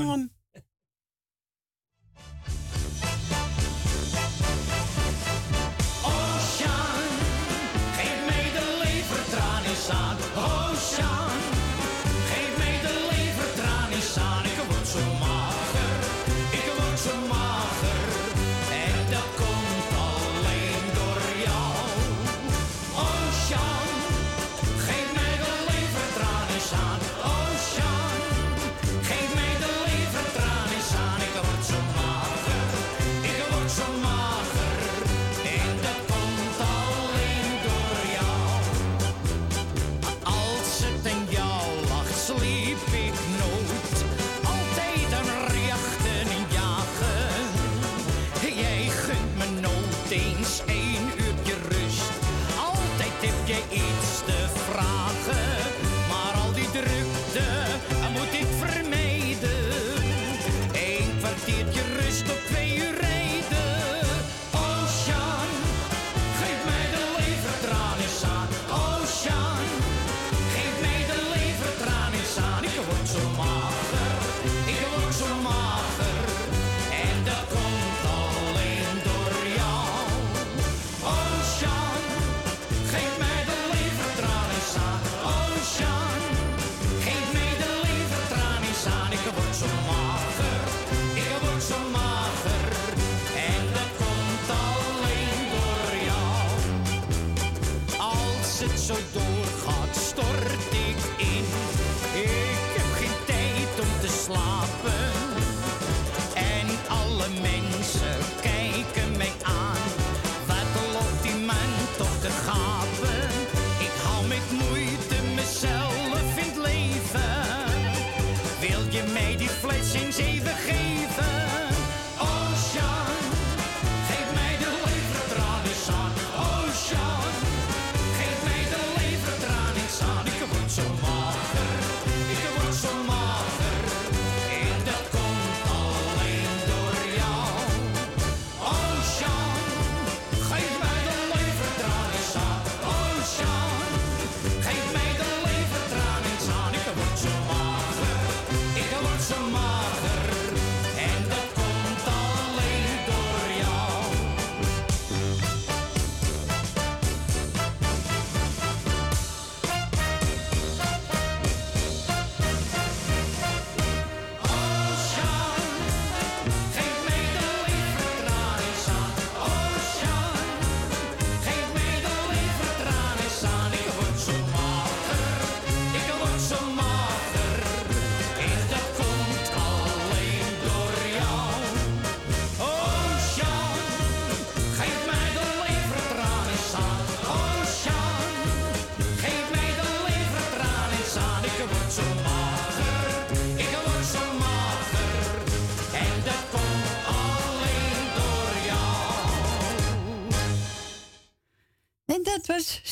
[119.94, 120.43] 惊喜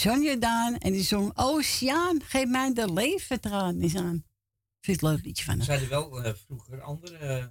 [0.02, 4.14] John Daan en die zong oh, Oceaan, geef mij de leventraan is aan.
[4.14, 5.78] Ik vind het leuk liedje van hem.
[5.78, 7.46] Ze wel eh, vroeger andere uh,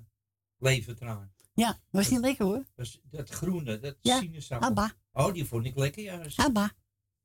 [0.58, 1.34] leventraan.
[1.54, 2.66] Ja, was niet lekker hoor.
[2.76, 4.90] Dat, dat groene, dat ja, sinaasappel.
[5.12, 6.40] Oh, die vond ik lekker juist.
[6.40, 6.72] Abba.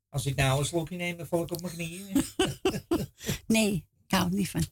[0.08, 2.24] Als ik nou een slokje neem, dan val ik op mijn knieën.
[3.46, 4.64] nee, ik hou niet van.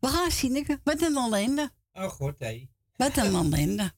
[0.00, 1.70] We gaan zien, wat een ellende.
[1.92, 2.68] Oh god, hé.
[2.96, 3.92] Wat een ellende.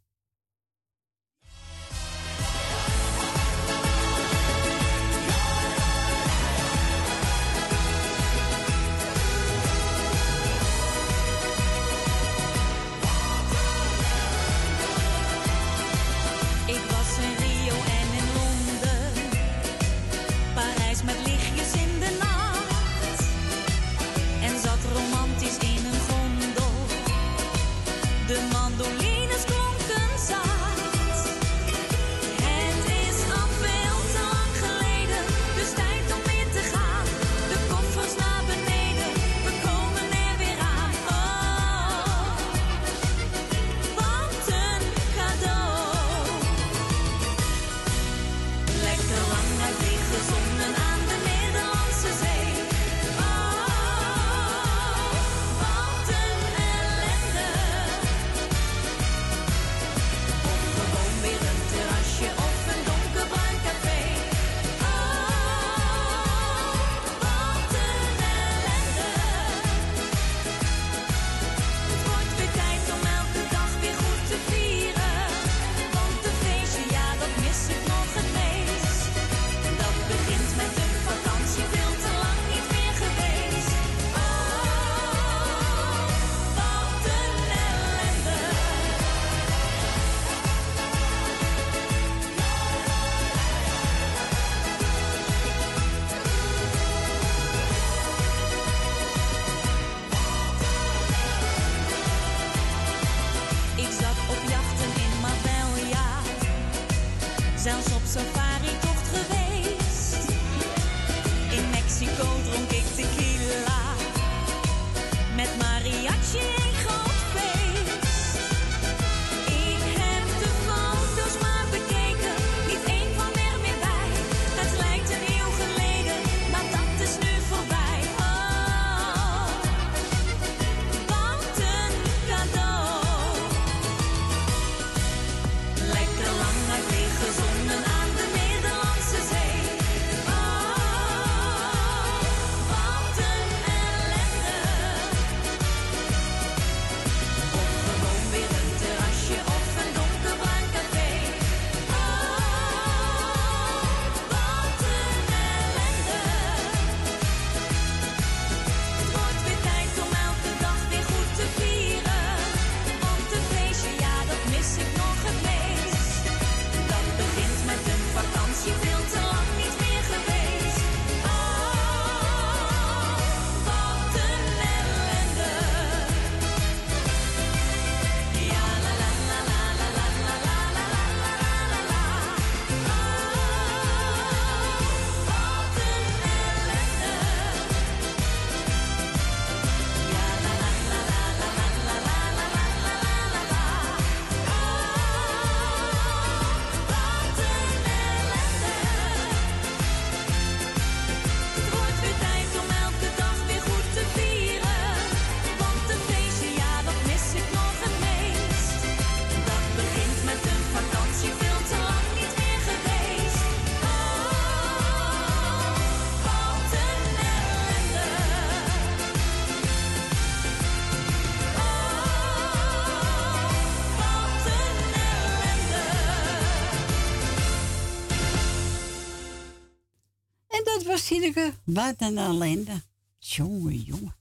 [231.03, 232.83] Sineke, wat een ellende.
[233.19, 234.17] Jongen, jongen.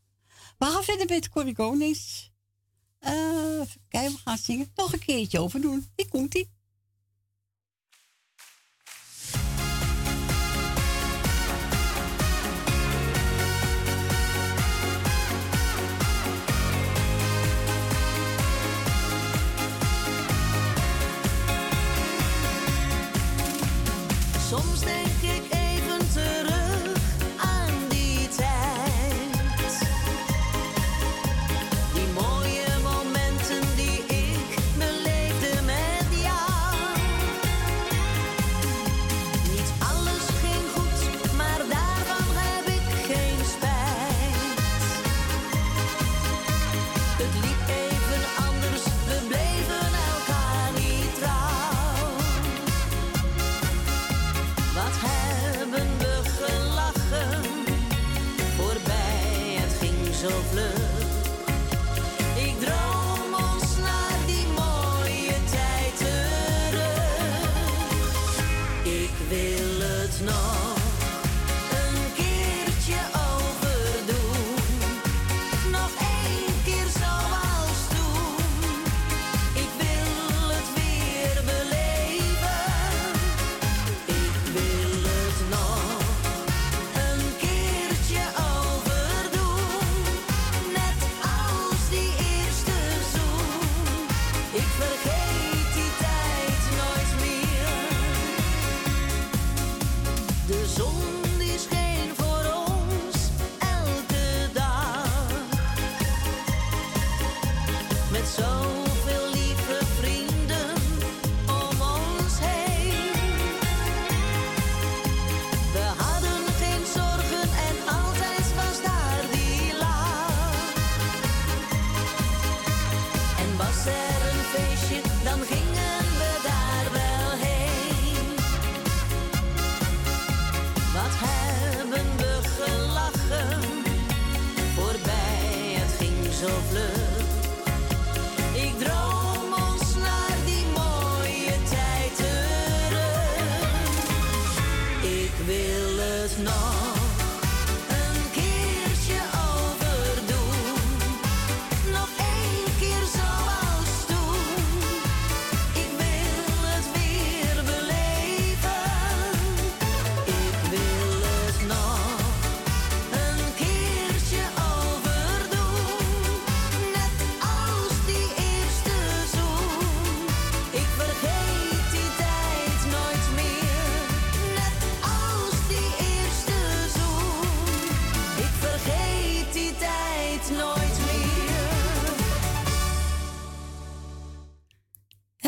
[0.58, 2.32] We gaan verder met Corrie Konings.
[3.02, 4.72] Uh, even kijken, we gaan zingen.
[4.76, 5.88] Nog een keertje overdoen.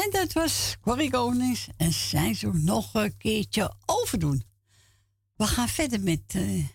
[0.03, 4.43] En dat was Corrie Konings en zij zo nog een keertje overdoen.
[5.35, 6.65] We gaan verder met eh, uh,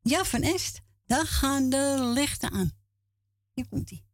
[0.00, 0.80] Ja van Est.
[1.06, 2.70] Daar gaan de lichten aan.
[3.54, 4.04] Hier komt ie.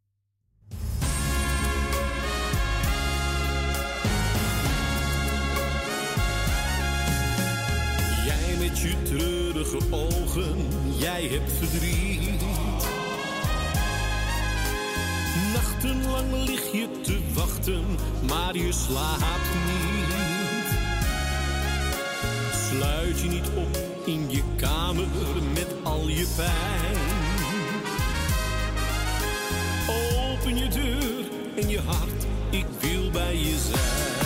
[8.25, 12.34] Jij met je treurige ogen, jij hebt verdriet
[15.55, 17.85] Nachtenlang lig je te wachten,
[18.27, 20.67] maar je slaapt niet.
[22.69, 25.07] Sluit je niet op in je kamer
[25.53, 26.97] met al je pijn.
[29.87, 31.25] Open je deur
[31.55, 34.24] en je hart, ik wil bij je zijn.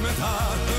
[0.00, 0.77] met haar.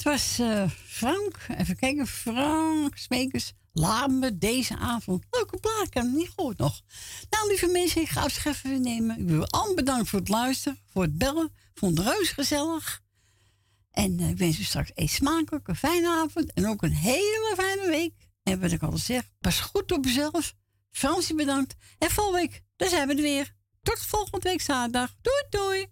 [0.00, 1.36] Het was eh, Frank.
[1.56, 3.52] Even kijken, Frank Smekers.
[3.72, 5.24] Laat me deze avond.
[5.30, 6.80] Leuke plaat, ik hem niet goed nog.
[7.30, 9.18] Nou, lieve mensen, ik ga afscheid weer nemen.
[9.18, 11.52] Ik wil allen bedankt voor het luisteren, voor het bellen.
[11.74, 13.02] Vond het reus gezellig.
[13.90, 16.52] En eh, ik wens u straks een smakelijke, fijne avond.
[16.52, 18.14] En ook een hele fijne week.
[18.42, 20.54] En wat ik al zeg, pas goed op jezelf.
[20.90, 21.74] Fransie bedankt.
[21.98, 23.54] En volgende week, daar zijn we er weer.
[23.82, 25.14] Tot volgende week zaterdag.
[25.22, 25.86] Doei, doei.